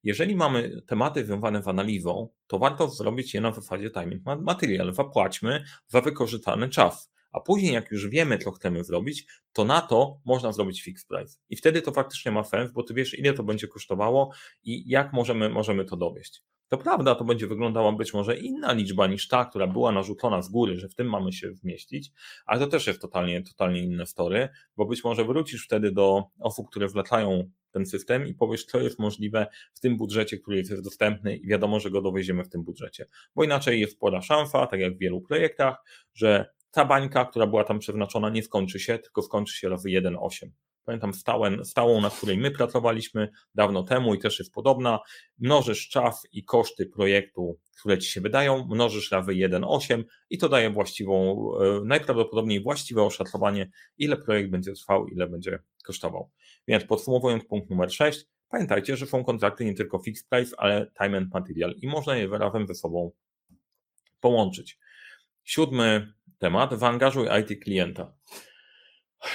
Jeżeli 0.02 0.36
mamy 0.36 0.82
tematy 0.86 1.24
związane 1.24 1.62
z 1.62 1.68
analizą, 1.68 2.28
to 2.46 2.58
warto 2.58 2.88
zrobić 2.88 3.34
je 3.34 3.40
na 3.40 3.52
zasadzie 3.52 3.90
timing 3.90 4.22
material. 4.40 4.92
Zapłaćmy 4.94 5.64
za 5.86 6.00
wykorzystany 6.00 6.68
czas. 6.68 7.12
A 7.32 7.40
później, 7.40 7.72
jak 7.72 7.90
już 7.90 8.08
wiemy, 8.08 8.38
co 8.38 8.50
chcemy 8.50 8.84
zrobić, 8.84 9.26
to 9.52 9.64
na 9.64 9.80
to 9.80 10.20
można 10.24 10.52
zrobić 10.52 10.82
fixed 10.82 11.08
price. 11.08 11.38
I 11.48 11.56
wtedy 11.56 11.82
to 11.82 11.92
faktycznie 11.92 12.32
ma 12.32 12.44
sens, 12.44 12.72
bo 12.72 12.82
ty 12.82 12.94
wiesz, 12.94 13.18
ile 13.18 13.32
to 13.32 13.42
będzie 13.42 13.68
kosztowało 13.68 14.32
i 14.62 14.90
jak 14.90 15.12
możemy, 15.12 15.48
możemy 15.48 15.84
to 15.84 15.96
dowieść. 15.96 16.42
To 16.70 16.78
prawda, 16.78 17.14
to 17.14 17.24
będzie 17.24 17.46
wyglądała 17.46 17.92
być 17.92 18.14
może 18.14 18.36
inna 18.36 18.72
liczba 18.72 19.06
niż 19.06 19.28
ta, 19.28 19.44
która 19.44 19.66
była 19.66 19.92
narzucona 19.92 20.42
z 20.42 20.48
góry, 20.48 20.78
że 20.78 20.88
w 20.88 20.94
tym 20.94 21.10
mamy 21.10 21.32
się 21.32 21.54
zmieścić, 21.54 22.12
ale 22.46 22.60
to 22.60 22.66
też 22.66 22.86
jest 22.86 23.00
totalnie, 23.00 23.42
totalnie 23.42 23.80
inne 23.80 24.06
story, 24.06 24.48
bo 24.76 24.86
być 24.86 25.04
może 25.04 25.24
wrócisz 25.24 25.64
wtedy 25.64 25.92
do 25.92 26.24
osób, 26.40 26.70
które 26.70 26.88
wlatają 26.88 27.50
ten 27.70 27.86
system 27.86 28.26
i 28.26 28.34
powiesz, 28.34 28.64
co 28.64 28.80
jest 28.80 28.98
możliwe 28.98 29.46
w 29.74 29.80
tym 29.80 29.96
budżecie, 29.96 30.38
który 30.38 30.56
jest 30.56 30.80
dostępny 30.84 31.36
i 31.36 31.46
wiadomo, 31.46 31.80
że 31.80 31.90
go 31.90 32.02
dowieziemy 32.02 32.44
w 32.44 32.48
tym 32.48 32.64
budżecie. 32.64 33.06
Bo 33.34 33.44
inaczej 33.44 33.80
jest 33.80 33.92
spora 33.92 34.22
szansa, 34.22 34.66
tak 34.66 34.80
jak 34.80 34.94
w 34.94 34.98
wielu 34.98 35.20
projektach, 35.20 35.84
że 36.14 36.50
ta 36.70 36.84
bańka, 36.84 37.24
która 37.24 37.46
była 37.46 37.64
tam 37.64 37.78
przeznaczona, 37.78 38.30
nie 38.30 38.42
skończy 38.42 38.80
się, 38.80 38.98
tylko 38.98 39.22
skończy 39.22 39.56
się 39.56 39.68
razy 39.68 39.88
1,8. 39.88 40.48
Pamiętam 40.90 41.14
stałą, 41.14 41.64
stałą, 41.64 42.00
na 42.00 42.10
której 42.10 42.38
my 42.38 42.50
pracowaliśmy 42.50 43.28
dawno 43.54 43.82
temu 43.82 44.14
i 44.14 44.18
też 44.18 44.38
jest 44.38 44.52
podobna. 44.52 45.00
Mnożysz 45.38 45.88
czas 45.88 46.26
i 46.32 46.44
koszty 46.44 46.86
projektu, 46.86 47.58
które 47.78 47.98
ci 47.98 48.10
się 48.10 48.20
wydają, 48.20 48.66
mnożysz 48.66 49.10
razy 49.10 49.32
1,8 49.32 50.04
i 50.30 50.38
to 50.38 50.48
daje 50.48 50.70
właściwą, 50.70 51.44
e, 51.60 51.80
najprawdopodobniej 51.84 52.62
właściwe 52.62 53.02
oszacowanie, 53.02 53.70
ile 53.98 54.16
projekt 54.16 54.50
będzie 54.50 54.72
trwał, 54.72 55.06
ile 55.06 55.28
będzie 55.28 55.58
kosztował. 55.84 56.30
Więc 56.68 56.84
podsumowując 56.84 57.44
punkt 57.44 57.70
numer 57.70 57.92
6, 57.92 58.26
pamiętajcie, 58.48 58.96
że 58.96 59.06
są 59.06 59.24
kontrakty 59.24 59.64
nie 59.64 59.74
tylko 59.74 59.98
fixed 59.98 60.28
price, 60.28 60.54
ale 60.58 60.90
time 61.02 61.18
and 61.18 61.32
material 61.32 61.74
i 61.76 61.86
można 61.86 62.16
je 62.16 62.28
razem 62.28 62.66
ze 62.66 62.74
sobą 62.74 63.12
połączyć. 64.20 64.78
Siódmy 65.44 66.12
temat, 66.38 66.78
zaangażuj 66.78 67.28
IT 67.40 67.62
klienta. 67.62 68.12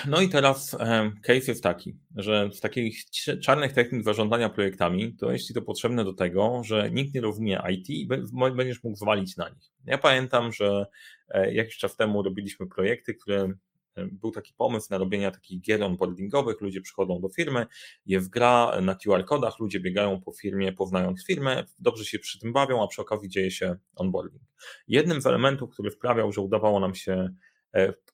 No 0.07 0.21
i 0.21 0.29
teraz 0.29 0.77
case 1.21 1.51
jest 1.51 1.63
taki, 1.63 1.97
że 2.15 2.49
z 2.53 2.59
takich 2.59 3.05
czarnych 3.41 3.73
technik 3.73 4.03
zarządzania 4.03 4.49
projektami, 4.49 5.15
to 5.15 5.31
jeśli 5.31 5.55
to 5.55 5.61
potrzebne 5.61 6.03
do 6.03 6.13
tego, 6.13 6.61
że 6.63 6.91
nikt 6.91 7.13
nie 7.13 7.21
rozumie 7.21 7.61
IT 7.69 7.89
i 7.89 8.07
będziesz 8.55 8.83
mógł 8.83 8.97
zwalić 8.97 9.37
na 9.37 9.49
nich. 9.49 9.71
Ja 9.85 9.97
pamiętam, 9.97 10.51
że 10.51 10.85
e, 11.29 11.53
jakiś 11.53 11.77
czas 11.77 11.95
temu 11.95 12.23
robiliśmy 12.23 12.67
projekty, 12.67 13.13
które 13.13 13.53
był 13.95 14.31
taki 14.31 14.53
pomysł 14.53 14.87
na 14.89 14.97
robienie 14.97 15.31
takich 15.31 15.61
gier 15.61 15.83
onboardingowych, 15.83 16.61
ludzie 16.61 16.81
przychodzą 16.81 17.21
do 17.21 17.29
firmy, 17.29 17.65
jest 18.05 18.29
gra 18.29 18.81
na 18.81 18.95
QR-kodach, 18.95 19.59
ludzie 19.59 19.79
biegają 19.79 20.21
po 20.21 20.31
firmie, 20.31 20.73
poznając 20.73 21.25
firmę, 21.25 21.63
dobrze 21.79 22.05
się 22.05 22.19
przy 22.19 22.39
tym 22.39 22.53
bawią, 22.53 22.83
a 22.83 22.87
przy 22.87 23.01
okazji 23.01 23.29
dzieje 23.29 23.51
się 23.51 23.75
onboarding. 23.95 24.43
Jednym 24.87 25.21
z 25.21 25.25
elementów, 25.25 25.69
który 25.69 25.91
sprawiał, 25.91 26.31
że 26.31 26.41
udawało 26.41 26.79
nam 26.79 26.95
się 26.95 27.13
e, 27.13 27.29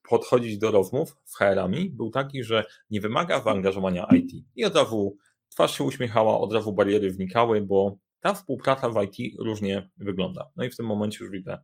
podchodzić 0.09 0.57
do 0.57 0.71
rozmów 0.71 1.15
z 1.25 1.37
HR-ami, 1.37 1.89
był 1.89 2.09
taki, 2.09 2.43
że 2.43 2.65
nie 2.89 3.01
wymaga 3.01 3.41
zaangażowania 3.41 4.07
IT. 4.15 4.45
I 4.55 4.65
od 4.65 4.75
razu 4.75 5.17
twarz 5.49 5.77
się 5.77 5.83
uśmiechała, 5.83 6.39
od 6.39 6.53
razu 6.53 6.73
bariery 6.73 7.11
wnikały, 7.11 7.61
bo 7.61 7.97
ta 8.19 8.33
współpraca 8.33 8.89
w 8.89 9.03
IT 9.03 9.35
różnie 9.39 9.89
wygląda. 9.97 10.51
No 10.55 10.63
i 10.63 10.69
w 10.69 10.77
tym 10.77 10.85
momencie 10.85 11.17
już 11.23 11.31
widzę, 11.31 11.57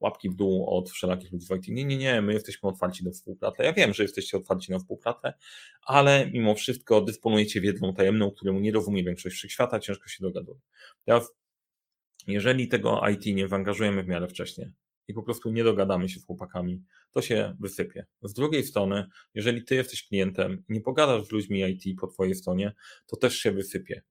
łapki 0.00 0.30
w 0.30 0.34
dół 0.34 0.66
od 0.70 0.90
wszelakich 0.90 1.32
ludzi 1.32 1.46
w 1.46 1.56
IT. 1.56 1.68
Nie, 1.68 1.84
nie, 1.84 1.96
nie, 1.96 2.22
my 2.22 2.32
jesteśmy 2.32 2.68
otwarci 2.68 3.04
na 3.04 3.10
współpracę. 3.10 3.64
Ja 3.64 3.72
wiem, 3.72 3.94
że 3.94 4.02
jesteście 4.02 4.36
otwarci 4.36 4.72
na 4.72 4.78
współpracę, 4.78 5.34
ale 5.82 6.30
mimo 6.30 6.54
wszystko 6.54 7.00
dysponujecie 7.00 7.60
wiedzą 7.60 7.94
tajemną, 7.94 8.30
którą 8.30 8.60
nie 8.60 8.72
rozumie 8.72 9.04
większość 9.04 9.36
wszechświata, 9.36 9.80
ciężko 9.80 10.08
się 10.08 10.18
dogaduje. 10.22 10.60
Teraz 11.04 11.32
Jeżeli 12.26 12.68
tego 12.68 13.00
IT 13.08 13.26
nie 13.26 13.48
wyangażujemy 13.48 14.02
w 14.02 14.08
miarę 14.08 14.28
wcześnie 14.28 14.72
i 15.08 15.14
po 15.14 15.22
prostu 15.22 15.50
nie 15.50 15.64
dogadamy 15.64 16.08
się 16.08 16.20
z 16.20 16.26
chłopakami, 16.26 16.82
to 17.10 17.22
się 17.22 17.56
wysypie. 17.60 18.06
Z 18.22 18.32
drugiej 18.32 18.64
strony, 18.64 19.06
jeżeli 19.34 19.64
ty 19.64 19.74
jesteś 19.74 20.08
klientem 20.08 20.62
i 20.68 20.72
nie 20.72 20.80
pogadasz 20.80 21.26
z 21.26 21.32
ludźmi 21.32 21.60
IT 21.60 22.00
po 22.00 22.06
twojej 22.06 22.34
stronie, 22.34 22.72
to 23.06 23.16
też 23.16 23.38
się 23.38 23.52
wysypie. 23.52 24.02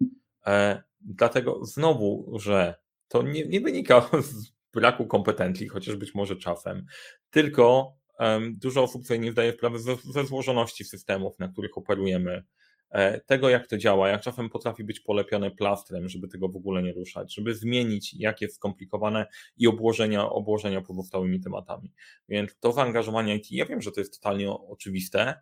E, 0.45 0.83
dlatego 1.01 1.65
znowu, 1.65 2.39
że 2.39 2.75
to 3.07 3.21
nie, 3.21 3.45
nie 3.45 3.61
wynika 3.61 4.09
z 4.21 4.55
braku 4.73 5.07
kompetencji, 5.07 5.67
chociaż 5.67 5.95
być 5.95 6.15
może 6.15 6.35
czasem, 6.35 6.85
tylko 7.29 7.95
um, 8.19 8.57
dużo 8.57 8.83
osób 8.83 9.05
sobie 9.05 9.19
nie 9.19 9.31
zdaje 9.31 9.53
sprawy 9.53 9.79
ze, 9.79 9.95
ze 9.95 10.25
złożoności 10.25 10.83
systemów, 10.83 11.39
na 11.39 11.47
których 11.47 11.77
operujemy, 11.77 12.43
tego 13.25 13.49
jak 13.49 13.67
to 13.67 13.77
działa, 13.77 14.09
jak 14.09 14.21
czasem 14.21 14.49
potrafi 14.49 14.83
być 14.83 14.99
polepione 14.99 15.51
plastrem, 15.51 16.09
żeby 16.09 16.27
tego 16.27 16.49
w 16.49 16.55
ogóle 16.55 16.83
nie 16.83 16.93
ruszać, 16.93 17.35
żeby 17.35 17.55
zmienić 17.55 18.13
jak 18.13 18.41
jest 18.41 18.55
skomplikowane 18.55 19.25
i 19.57 19.67
obłożenia, 19.67 20.29
obłożenia 20.29 20.81
pozostałymi 20.81 21.39
tematami. 21.39 21.91
Więc 22.29 22.59
to 22.59 22.71
zaangażowanie 22.71 23.35
IT, 23.35 23.51
ja 23.51 23.65
wiem, 23.65 23.81
że 23.81 23.91
to 23.91 24.01
jest 24.01 24.13
totalnie 24.13 24.51
oczywiste, 24.51 25.35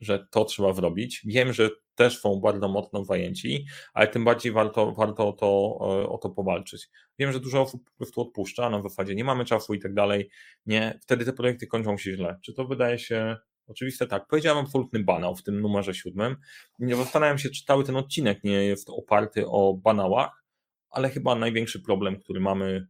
że 0.00 0.26
to 0.30 0.44
trzeba 0.44 0.72
zrobić. 0.72 1.22
Wiem, 1.24 1.52
że 1.52 1.70
też 1.94 2.20
są 2.20 2.40
bardzo 2.40 2.68
mocno 2.68 3.04
zajęci, 3.04 3.66
ale 3.94 4.08
tym 4.08 4.24
bardziej 4.24 4.52
warto, 4.52 4.92
warto 4.92 5.28
o, 5.28 5.32
to, 5.32 5.78
e, 5.80 6.08
o 6.08 6.18
to 6.18 6.30
powalczyć. 6.30 6.88
Wiem, 7.18 7.32
że 7.32 7.40
dużo 7.40 7.62
osób 7.62 7.84
po 7.84 7.96
prostu 7.96 8.20
odpuszcza 8.20 8.70
na 8.70 8.82
zasadzie 8.82 9.14
nie 9.14 9.24
mamy 9.24 9.44
czasu 9.44 9.74
i 9.74 9.78
tak 9.78 9.94
dalej. 9.94 10.30
Nie, 10.66 10.98
wtedy 11.02 11.24
te 11.24 11.32
projekty 11.32 11.66
kończą 11.66 11.98
się 11.98 12.12
źle. 12.12 12.38
Czy 12.42 12.54
to 12.54 12.64
wydaje 12.64 12.98
się 12.98 13.36
oczywiste? 13.70 14.06
Tak. 14.06 14.26
Powiedziałem 14.26 14.58
absolutny 14.64 15.04
banał 15.04 15.36
w 15.36 15.42
tym 15.42 15.60
numerze 15.60 15.94
siódmym. 15.94 16.36
Nie 16.78 16.96
zastanawiam 16.96 17.38
się, 17.38 17.50
czy 17.50 17.64
cały 17.64 17.84
ten 17.84 17.96
odcinek 17.96 18.44
nie 18.44 18.64
jest 18.64 18.90
oparty 18.90 19.46
o 19.46 19.74
banałach, 19.74 20.44
ale 20.90 21.10
chyba 21.10 21.34
największy 21.34 21.80
problem, 21.80 22.20
który 22.20 22.40
mamy 22.40 22.86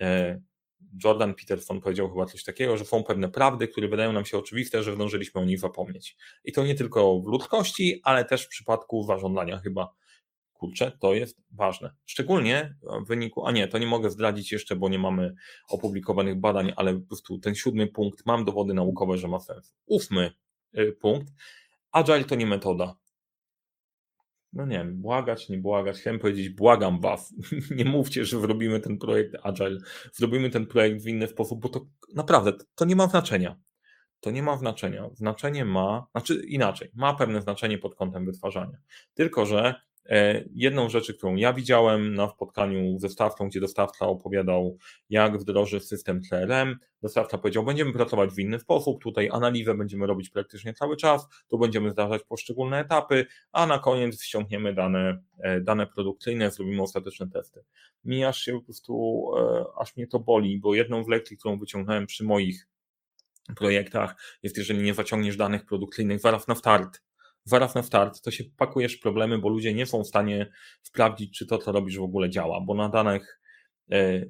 e, 0.00 0.40
Jordan 1.04 1.34
Peterson 1.34 1.80
powiedział 1.80 2.10
chyba 2.10 2.26
coś 2.26 2.44
takiego, 2.44 2.76
że 2.76 2.84
są 2.84 3.04
pewne 3.04 3.28
prawdy, 3.28 3.68
które 3.68 3.88
wydają 3.88 4.12
nam 4.12 4.24
się 4.24 4.38
oczywiste, 4.38 4.82
że 4.82 4.94
zdążyliśmy 4.94 5.40
o 5.40 5.44
nich 5.44 5.58
zapomnieć. 5.58 6.16
I 6.44 6.52
to 6.52 6.66
nie 6.66 6.74
tylko 6.74 7.20
w 7.20 7.26
ludzkości, 7.26 8.00
ale 8.04 8.24
też 8.24 8.44
w 8.44 8.48
przypadku 8.48 9.02
zażądania 9.02 9.58
chyba. 9.58 9.94
Kurczę, 10.58 10.92
to 11.00 11.14
jest 11.14 11.42
ważne. 11.50 11.90
Szczególnie 12.06 12.74
w 13.04 13.08
wyniku, 13.08 13.46
a 13.46 13.52
nie, 13.52 13.68
to 13.68 13.78
nie 13.78 13.86
mogę 13.86 14.10
zdradzić 14.10 14.52
jeszcze, 14.52 14.76
bo 14.76 14.88
nie 14.88 14.98
mamy 14.98 15.34
opublikowanych 15.68 16.40
badań, 16.40 16.72
ale 16.76 16.94
po 16.94 17.06
prostu 17.06 17.38
ten 17.38 17.54
siódmy 17.54 17.86
punkt, 17.86 18.26
mam 18.26 18.44
dowody 18.44 18.74
naukowe, 18.74 19.18
że 19.18 19.28
ma 19.28 19.40
sens. 19.40 19.74
Ósmy 19.86 20.30
y, 20.78 20.96
punkt, 21.00 21.32
agile 21.92 22.24
to 22.24 22.34
nie 22.34 22.46
metoda 22.46 22.96
no 24.56 24.66
nie 24.66 24.78
wiem, 24.78 25.00
błagać, 25.00 25.48
nie 25.48 25.58
błagać. 25.58 25.98
Chciałem 25.98 26.20
powiedzieć, 26.20 26.48
błagam 26.48 27.00
was, 27.00 27.34
nie 27.76 27.84
mówcie, 27.84 28.24
że 28.24 28.40
zrobimy 28.40 28.80
ten 28.80 28.98
projekt 28.98 29.36
Agile, 29.42 29.78
zrobimy 30.12 30.50
ten 30.50 30.66
projekt 30.66 31.02
w 31.02 31.08
inny 31.08 31.26
sposób, 31.26 31.60
bo 31.60 31.68
to 31.68 31.86
naprawdę, 32.14 32.52
to 32.74 32.84
nie 32.84 32.96
ma 32.96 33.06
znaczenia. 33.08 33.56
To 34.20 34.30
nie 34.30 34.42
ma 34.42 34.56
znaczenia. 34.56 35.10
Znaczenie 35.14 35.64
ma, 35.64 36.06
znaczy 36.12 36.42
inaczej, 36.46 36.90
ma 36.94 37.14
pewne 37.14 37.42
znaczenie 37.42 37.78
pod 37.78 37.94
kątem 37.94 38.24
wytwarzania. 38.24 38.78
Tylko, 39.14 39.46
że 39.46 39.74
jedną 40.54 40.88
rzeczy, 40.88 41.14
którą 41.14 41.36
ja 41.36 41.52
widziałem 41.52 42.14
na 42.14 42.28
spotkaniu 42.28 42.98
ze 42.98 43.08
dostawcą, 43.16 43.48
gdzie 43.48 43.60
dostawca 43.60 44.06
opowiadał, 44.06 44.78
jak 45.10 45.38
wdroży 45.38 45.80
system 45.80 46.20
CRM, 46.22 46.76
dostawca 47.02 47.38
powiedział, 47.38 47.64
będziemy 47.64 47.92
pracować 47.92 48.30
w 48.30 48.38
inny 48.38 48.58
sposób, 48.60 49.02
tutaj 49.02 49.28
analizę 49.32 49.74
będziemy 49.74 50.06
robić 50.06 50.30
praktycznie 50.30 50.74
cały 50.74 50.96
czas, 50.96 51.28
tu 51.48 51.58
będziemy 51.58 51.90
zdarzać 51.90 52.22
poszczególne 52.22 52.80
etapy, 52.80 53.26
a 53.52 53.66
na 53.66 53.78
koniec 53.78 54.22
ściągniemy 54.22 54.74
dane, 54.74 55.22
e, 55.38 55.60
dane 55.60 55.86
produkcyjne, 55.86 56.50
zrobimy 56.50 56.82
ostateczne 56.82 57.30
testy. 57.30 57.64
Mi 58.04 58.24
aż 58.24 58.40
się 58.40 58.52
po 58.52 58.60
prostu, 58.60 59.24
e, 59.38 59.64
aż 59.78 59.96
mnie 59.96 60.06
to 60.06 60.18
boli, 60.18 60.58
bo 60.58 60.74
jedną 60.74 61.04
z 61.04 61.08
lekcji, 61.08 61.36
którą 61.36 61.58
wyciągnąłem 61.58 62.06
przy 62.06 62.24
moich 62.24 62.68
projektach 63.56 64.16
jest, 64.42 64.58
jeżeli 64.58 64.82
nie 64.82 64.94
zaciągniesz 64.94 65.36
danych 65.36 65.66
produkcyjnych 65.66 66.20
zaraz 66.20 66.48
na 66.48 66.54
start, 66.54 67.05
zaraz 67.46 67.74
na 67.74 67.82
start, 67.82 68.20
to 68.22 68.30
się 68.30 68.44
pakujesz 68.56 68.96
problemy, 68.96 69.38
bo 69.38 69.48
ludzie 69.48 69.74
nie 69.74 69.86
są 69.86 70.04
w 70.04 70.06
stanie 70.06 70.52
sprawdzić, 70.82 71.38
czy 71.38 71.46
to, 71.46 71.58
co 71.58 71.72
robisz 71.72 71.98
w 71.98 72.02
ogóle 72.02 72.30
działa, 72.30 72.60
bo 72.60 72.74
na 72.74 72.88
danych 72.88 73.40
e, 73.90 74.26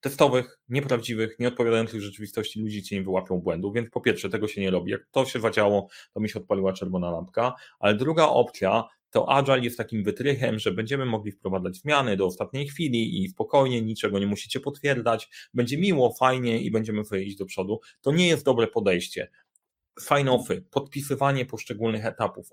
testowych, 0.00 0.58
nieprawdziwych, 0.68 1.36
nieodpowiadających 1.38 2.00
rzeczywistości 2.00 2.60
ludzi 2.60 2.82
ci 2.82 2.94
nie 2.94 3.02
wyłapią 3.02 3.40
błędów, 3.40 3.74
więc 3.74 3.90
po 3.90 4.00
pierwsze 4.00 4.28
tego 4.28 4.48
się 4.48 4.60
nie 4.60 4.70
robi. 4.70 4.92
Jak 4.92 5.06
to 5.10 5.24
się 5.24 5.40
zadziało, 5.40 5.88
to 6.14 6.20
mi 6.20 6.28
się 6.28 6.38
odpaliła 6.38 6.72
czerwona 6.72 7.10
lampka, 7.10 7.54
ale 7.78 7.94
druga 7.94 8.24
opcja 8.26 8.84
to 9.10 9.28
Agile 9.28 9.60
jest 9.60 9.78
takim 9.78 10.04
wytrychem, 10.04 10.58
że 10.58 10.72
będziemy 10.72 11.06
mogli 11.06 11.32
wprowadzać 11.32 11.76
zmiany 11.76 12.16
do 12.16 12.26
ostatniej 12.26 12.68
chwili 12.68 13.22
i 13.22 13.28
spokojnie, 13.28 13.82
niczego 13.82 14.18
nie 14.18 14.26
musicie 14.26 14.60
potwierdzać, 14.60 15.28
będzie 15.54 15.78
miło, 15.78 16.14
fajnie 16.14 16.60
i 16.60 16.70
będziemy 16.70 17.02
wyjść 17.04 17.36
do 17.36 17.46
przodu. 17.46 17.80
To 18.00 18.12
nie 18.12 18.28
jest 18.28 18.44
dobre 18.44 18.66
podejście 18.66 19.30
sign-offy, 20.00 20.62
podpisywanie 20.70 21.46
poszczególnych 21.46 22.06
etapów, 22.06 22.50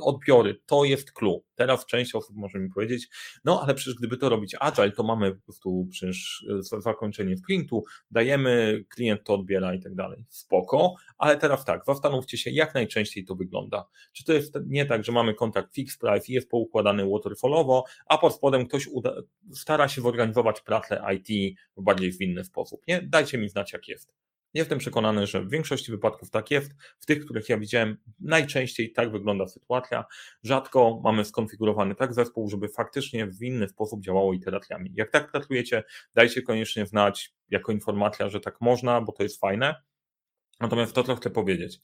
odbiory, 0.00 0.60
to 0.66 0.84
jest 0.84 1.12
clue. 1.12 1.44
Teraz 1.54 1.86
część 1.86 2.14
osób 2.14 2.36
może 2.36 2.58
mi 2.58 2.70
powiedzieć, 2.70 3.08
no 3.44 3.62
ale 3.62 3.74
przecież 3.74 3.94
gdyby 3.94 4.16
to 4.16 4.28
robić 4.28 4.56
agile, 4.60 4.92
to 4.92 5.02
mamy 5.02 5.34
po 5.34 5.40
prostu 5.40 5.86
przecież 5.90 6.46
e, 6.76 6.80
zakończenie 6.80 7.36
sprintu, 7.36 7.84
dajemy, 8.10 8.84
klient 8.88 9.24
to 9.24 9.34
odbiera 9.34 9.74
i 9.74 9.80
tak 9.80 9.94
dalej. 9.94 10.24
Spoko, 10.28 10.94
ale 11.18 11.36
teraz 11.36 11.64
tak, 11.64 11.84
zastanówcie 11.86 12.38
się, 12.38 12.50
jak 12.50 12.74
najczęściej 12.74 13.24
to 13.24 13.34
wygląda. 13.34 13.88
Czy 14.12 14.24
to 14.24 14.32
jest 14.32 14.58
nie 14.66 14.86
tak, 14.86 15.04
że 15.04 15.12
mamy 15.12 15.34
kontakt 15.34 15.74
fixed 15.74 16.00
price 16.00 16.26
i 16.28 16.32
jest 16.32 16.50
poukładany 16.50 17.10
waterfallowo, 17.10 17.84
a 18.06 18.18
pod 18.18 18.34
spodem 18.34 18.66
ktoś 18.66 18.86
uda, 18.86 19.14
stara 19.52 19.88
się 19.88 20.02
zorganizować 20.02 20.60
pracę 20.60 21.02
IT 21.14 21.58
w 21.76 21.82
bardziej 21.82 22.12
zwinny 22.12 22.44
sposób. 22.44 22.80
Nie? 22.88 23.02
Dajcie 23.02 23.38
mi 23.38 23.48
znać, 23.48 23.72
jak 23.72 23.88
jest. 23.88 24.12
Jestem 24.54 24.78
przekonany, 24.78 25.26
że 25.26 25.42
w 25.42 25.50
większości 25.50 25.92
wypadków 25.92 26.30
tak 26.30 26.50
jest. 26.50 26.74
W 27.00 27.06
tych, 27.06 27.24
których 27.24 27.48
ja 27.48 27.58
widziałem, 27.58 27.96
najczęściej 28.20 28.92
tak 28.92 29.12
wygląda 29.12 29.48
sytuacja. 29.48 30.04
Rzadko 30.42 31.00
mamy 31.04 31.24
skonfigurowany 31.24 31.94
tak 31.94 32.14
zespół, 32.14 32.50
żeby 32.50 32.68
faktycznie 32.68 33.26
w 33.26 33.42
inny 33.42 33.68
sposób 33.68 34.00
działało 34.02 34.32
iteracjami. 34.32 34.90
Jak 34.94 35.10
tak 35.10 35.30
pracujecie, 35.30 35.84
dajcie 36.14 36.42
koniecznie 36.42 36.86
znać 36.86 37.34
jako 37.50 37.72
informacja, 37.72 38.28
że 38.28 38.40
tak 38.40 38.60
można, 38.60 39.00
bo 39.00 39.12
to 39.12 39.22
jest 39.22 39.40
fajne. 39.40 39.74
Natomiast 40.60 40.94
to, 40.94 41.04
co 41.04 41.16
chcę 41.16 41.30
powiedzieć, 41.30 41.80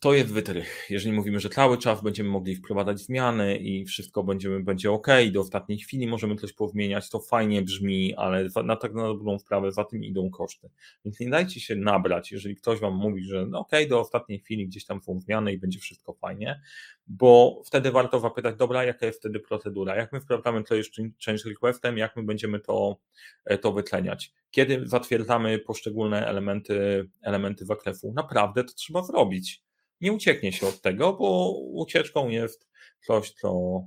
to 0.00 0.14
jest 0.14 0.32
wytrych. 0.32 0.86
Jeżeli 0.90 1.12
mówimy, 1.12 1.40
że 1.40 1.48
cały 1.48 1.78
czas 1.78 2.02
będziemy 2.02 2.28
mogli 2.28 2.56
wprowadzać 2.56 3.00
zmiany 3.00 3.56
i 3.56 3.84
wszystko 3.84 4.22
będziemy, 4.22 4.60
będzie 4.60 4.92
ok, 4.92 5.06
do 5.32 5.40
ostatniej 5.40 5.78
chwili 5.78 6.06
możemy 6.06 6.36
coś 6.36 6.52
pozmieniać, 6.52 7.10
to 7.10 7.20
fajnie 7.20 7.62
brzmi, 7.62 8.14
ale 8.14 8.48
na 8.64 8.76
tak 8.76 8.94
na 8.94 9.02
dobrą 9.02 9.38
sprawę 9.38 9.72
za 9.72 9.84
tym 9.84 10.04
idą 10.04 10.30
koszty. 10.30 10.70
Więc 11.04 11.20
nie 11.20 11.30
dajcie 11.30 11.60
się 11.60 11.76
nabrać, 11.76 12.32
jeżeli 12.32 12.56
ktoś 12.56 12.80
wam 12.80 12.94
mówi, 12.94 13.24
że 13.24 13.46
no 13.46 13.58
ok, 13.58 13.70
do 13.88 14.00
ostatniej 14.00 14.40
chwili 14.40 14.66
gdzieś 14.68 14.84
tam 14.84 15.02
są 15.02 15.20
zmiany 15.20 15.52
i 15.52 15.58
będzie 15.58 15.78
wszystko 15.78 16.12
fajnie, 16.12 16.60
bo 17.06 17.62
wtedy 17.66 17.90
warto 17.90 18.20
zapytać, 18.20 18.56
dobra, 18.56 18.84
jaka 18.84 19.06
jest 19.06 19.18
wtedy 19.18 19.40
procedura, 19.40 19.96
jak 19.96 20.12
my 20.12 20.20
wprowadzamy 20.20 20.64
to 20.64 20.74
jest 20.74 20.90
change 21.26 21.42
requestem, 21.46 21.98
jak 21.98 22.16
my 22.16 22.22
będziemy 22.22 22.60
to, 22.60 22.96
e, 23.44 23.58
to 23.58 23.72
wytleniać, 23.72 24.32
kiedy 24.50 24.82
zatwierdzamy 24.84 25.58
poszczególne 25.58 26.26
elementy, 26.26 27.08
elementy 27.22 27.64
zakresu. 27.64 28.12
Naprawdę 28.16 28.64
to 28.64 28.74
trzeba 28.74 29.02
zrobić 29.02 29.62
nie 30.00 30.12
ucieknie 30.12 30.52
się 30.52 30.66
od 30.66 30.80
tego, 30.80 31.12
bo 31.12 31.50
ucieczką 31.72 32.28
jest 32.28 32.68
coś, 33.06 33.30
co 33.30 33.80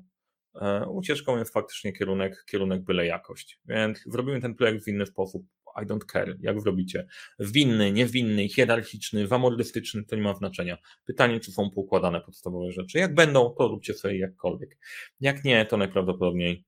e, 0.61 0.85
ucieczką 0.89 1.37
jest 1.37 1.53
faktycznie 1.53 1.93
kierunek, 1.93 2.45
kierunek 2.51 2.83
byle 2.83 3.05
jakość. 3.05 3.59
Więc 3.65 4.03
zrobimy 4.05 4.41
ten 4.41 4.55
projekt 4.55 4.85
w 4.85 4.87
inny 4.87 5.05
sposób. 5.05 5.45
I 5.83 5.85
don't 5.85 6.05
care, 6.11 6.37
jak 6.39 6.61
zrobicie. 6.61 7.07
Winny, 7.39 7.91
niewinny, 7.91 8.49
hierarchiczny, 8.49 9.27
wamordystyczny, 9.27 10.03
to 10.03 10.15
nie 10.15 10.21
ma 10.21 10.33
znaczenia. 10.33 10.77
Pytanie, 11.05 11.39
czy 11.39 11.51
są 11.51 11.69
poukładane 11.69 12.21
podstawowe 12.21 12.71
rzeczy. 12.71 12.97
Jak 12.97 13.15
będą, 13.15 13.49
to 13.57 13.67
róbcie 13.67 13.93
sobie 13.93 14.19
jakkolwiek. 14.19 14.77
Jak 15.19 15.43
nie, 15.43 15.65
to 15.65 15.77
najprawdopodobniej 15.77 16.65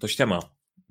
to 0.00 0.08
ściema 0.08 0.40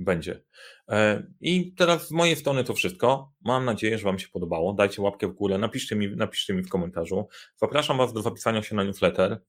będzie. 0.02 0.44
E, 0.90 1.28
I 1.42 1.74
teraz 1.74 2.08
z 2.08 2.12
mojej 2.12 2.36
strony 2.36 2.64
to 2.64 2.74
wszystko. 2.74 3.34
Mam 3.42 3.66
nadzieję, 3.66 3.98
że 3.98 4.04
Wam 4.04 4.20
się 4.20 4.28
podobało. 4.28 4.74
Dajcie 4.74 5.02
łapkę 5.02 5.28
w 5.28 5.34
górę, 5.34 5.58
napiszcie 5.58 5.96
mi, 5.96 6.16
napiszcie 6.16 6.54
mi 6.54 6.64
w 6.64 6.70
komentarzu. 6.70 7.28
Zapraszam 7.56 7.98
Was 7.98 8.14
do 8.14 8.22
zapisania 8.22 8.64
się 8.64 8.76
na 8.76 8.84
newsletter. 8.84 9.42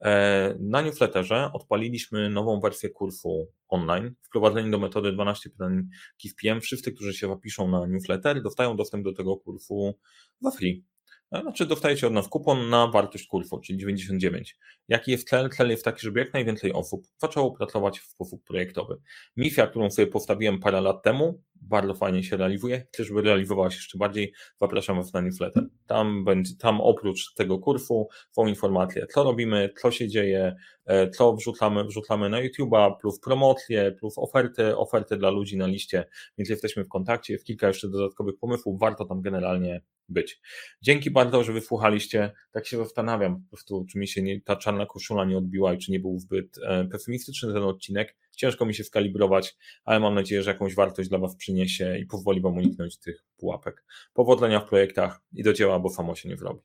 E, 0.00 0.54
na 0.60 0.82
newsletterze 0.82 1.50
odpaliliśmy 1.52 2.30
nową 2.30 2.60
wersję 2.60 2.90
kursu 2.90 3.48
online. 3.68 4.14
Wprowadzenie 4.22 4.70
do 4.70 4.78
metody 4.78 5.12
12 5.12 5.50
pytań 5.50 5.88
KIFPM. 6.16 6.60
Wszyscy, 6.60 6.92
którzy 6.92 7.14
się 7.14 7.28
zapiszą 7.28 7.68
na 7.68 7.86
newsletter, 7.86 8.42
dostają 8.42 8.76
dostęp 8.76 9.04
do 9.04 9.12
tego 9.12 9.36
kursu 9.36 9.94
za 10.40 10.50
free. 10.50 10.84
Znaczy 11.32 11.66
dostajecie 11.66 12.06
od 12.06 12.12
nas 12.12 12.28
kupon 12.28 12.70
na 12.70 12.86
wartość 12.86 13.26
kursu, 13.26 13.60
czyli 13.60 13.78
99. 13.78 14.58
Jaki 14.88 15.10
jest 15.10 15.28
cel? 15.28 15.50
Cel 15.50 15.70
jest 15.70 15.84
taki, 15.84 16.00
żeby 16.00 16.20
jak 16.20 16.32
najwięcej 16.32 16.72
osób 16.72 17.06
zaczęło 17.18 17.50
pracować 17.50 18.00
w 18.00 18.06
sposób 18.06 18.44
projektowy. 18.44 18.96
Misja, 19.36 19.66
którą 19.66 19.90
sobie 19.90 20.06
postawiłem 20.06 20.60
parę 20.60 20.80
lat 20.80 21.02
temu, 21.02 21.42
bardzo 21.60 21.94
fajnie 21.94 22.22
się 22.22 22.36
realizuje. 22.36 22.86
Chcę, 22.92 23.04
żeby 23.04 23.22
realizowała 23.22 23.70
się 23.70 23.76
jeszcze 23.76 23.98
bardziej, 23.98 24.32
zapraszam 24.60 24.96
Was 24.96 25.12
na 25.12 25.20
newsletter. 25.20 25.66
Tam, 25.86 26.24
będzie, 26.24 26.56
tam 26.56 26.80
oprócz 26.80 27.34
tego 27.34 27.58
kursu 27.58 28.08
są 28.30 28.46
informacje, 28.46 29.06
co 29.06 29.24
robimy, 29.24 29.70
co 29.82 29.90
się 29.90 30.08
dzieje, 30.08 30.56
e, 30.86 31.10
co 31.10 31.32
wrzucamy, 31.32 31.84
wrzucamy 31.84 32.28
na 32.28 32.38
YouTube'a, 32.42 32.96
plus 33.00 33.20
promocje, 33.20 33.92
plus 33.92 34.18
oferty, 34.18 34.76
oferty 34.76 35.16
dla 35.16 35.30
ludzi 35.30 35.56
na 35.56 35.66
liście, 35.66 36.04
więc 36.38 36.50
jesteśmy 36.50 36.84
w 36.84 36.88
kontakcie, 36.88 37.38
w 37.38 37.44
kilka 37.44 37.68
jeszcze 37.68 37.88
dodatkowych 37.88 38.38
pomysłów, 38.38 38.80
warto 38.80 39.04
tam 39.04 39.20
generalnie 39.22 39.80
być. 40.10 40.40
Dzięki 40.82 41.10
bardzo, 41.10 41.44
że 41.44 41.52
wysłuchaliście. 41.52 42.32
Tak 42.52 42.66
się 42.66 42.76
zastanawiam 42.76 43.42
po 43.42 43.48
prostu, 43.48 43.86
czy 43.90 43.98
mi 43.98 44.08
się 44.08 44.22
nie, 44.22 44.40
ta 44.40 44.56
czarna 44.56 44.86
koszula 44.86 45.24
nie 45.24 45.38
odbiła 45.38 45.74
i 45.74 45.78
czy 45.78 45.92
nie 45.92 46.00
był 46.00 46.18
zbyt 46.18 46.58
e, 46.58 46.84
pesymistyczny 46.84 47.52
ten 47.52 47.62
odcinek. 47.62 48.16
Ciężko 48.36 48.66
mi 48.66 48.74
się 48.74 48.84
skalibrować, 48.84 49.56
ale 49.84 50.00
mam 50.00 50.14
nadzieję, 50.14 50.42
że 50.42 50.50
jakąś 50.50 50.74
wartość 50.74 51.08
dla 51.08 51.18
Was 51.18 51.36
przyniesie 51.36 51.98
i 51.98 52.06
pozwoli 52.06 52.40
Wam 52.40 52.56
uniknąć 52.56 52.98
tych 52.98 53.24
pułapek. 53.36 53.84
Powodzenia 54.12 54.60
w 54.60 54.68
projektach 54.68 55.20
i 55.32 55.42
do 55.42 55.52
dzieła, 55.52 55.78
bo 55.78 55.90
samo 55.90 56.14
się 56.14 56.28
nie 56.28 56.36
zrobi. 56.36 56.60